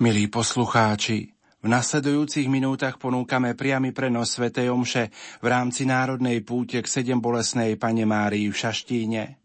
Milí 0.00 0.32
poslucháči, 0.32 1.28
v 1.60 1.66
nasledujúcich 1.68 2.48
minútach 2.48 2.96
ponúkame 2.96 3.52
priamy 3.52 3.92
prenos 3.92 4.32
Sv. 4.32 4.48
Omše 4.48 5.12
v 5.44 5.46
rámci 5.52 5.84
Národnej 5.84 6.40
púte 6.40 6.80
k 6.80 6.88
sedem 6.88 7.20
bolesnej 7.20 7.76
Pane 7.76 8.08
Márii 8.08 8.48
v 8.48 8.56
Šaštíne. 8.56 9.36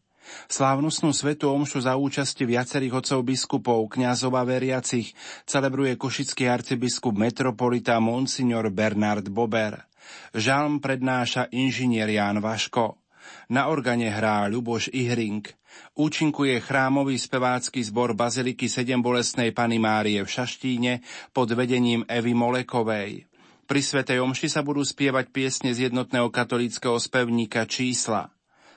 Slávnostnú 0.47 1.11
svetu 1.11 1.51
omšu 1.51 1.83
za 1.83 1.99
účasti 1.99 2.47
viacerých 2.47 3.03
otcov 3.03 3.27
biskupov, 3.27 3.99
kňazov 3.99 4.31
a 4.39 4.47
veriacich 4.47 5.11
celebruje 5.43 5.99
košický 5.99 6.47
arcibiskup 6.47 7.19
metropolita 7.19 7.99
Monsignor 7.99 8.71
Bernard 8.71 9.27
Bober. 9.27 9.83
Žalm 10.31 10.79
prednáša 10.79 11.51
inžinier 11.51 12.07
Ján 12.07 12.39
Vaško. 12.39 13.04
Na 13.49 13.69
organe 13.69 14.09
hrá 14.09 14.49
Ľuboš 14.49 14.89
Ihring. 14.89 15.45
Účinkuje 15.95 16.59
chrámový 16.63 17.19
spevácky 17.19 17.83
zbor 17.83 18.15
Baziliky 18.15 18.65
7 18.71 18.99
bolesnej 19.03 19.51
Pany 19.51 19.77
Márie 19.77 20.23
v 20.23 20.29
Šaštíne 20.29 21.05
pod 21.35 21.51
vedením 21.53 22.07
Evy 22.09 22.33
Molekovej. 22.33 23.29
Pri 23.65 23.81
Svetej 23.81 24.21
Omši 24.21 24.47
sa 24.49 24.61
budú 24.61 24.85
spievať 24.85 25.33
piesne 25.33 25.73
z 25.73 25.89
jednotného 25.89 26.29
katolického 26.29 27.01
spevníka 27.01 27.65
čísla 27.65 28.29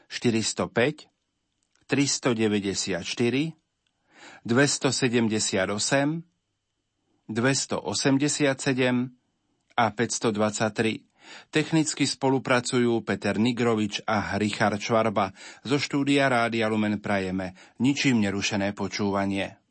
405, 0.09 1.09
394, 1.89 3.05
278, 4.45 6.25
287 7.29 9.13
a 9.77 9.85
523. 9.93 11.08
Technicky 11.53 12.09
spolupracujú 12.09 13.05
Peter 13.05 13.37
Nigrovič 13.37 14.03
a 14.09 14.35
Richard 14.41 14.81
Čvarba. 14.81 15.31
Zo 15.63 15.77
štúdia 15.77 16.27
Rádia 16.27 16.67
Lumen 16.67 16.99
prajeme 16.99 17.55
ničím 17.79 18.25
nerušené 18.25 18.73
počúvanie. 18.73 19.68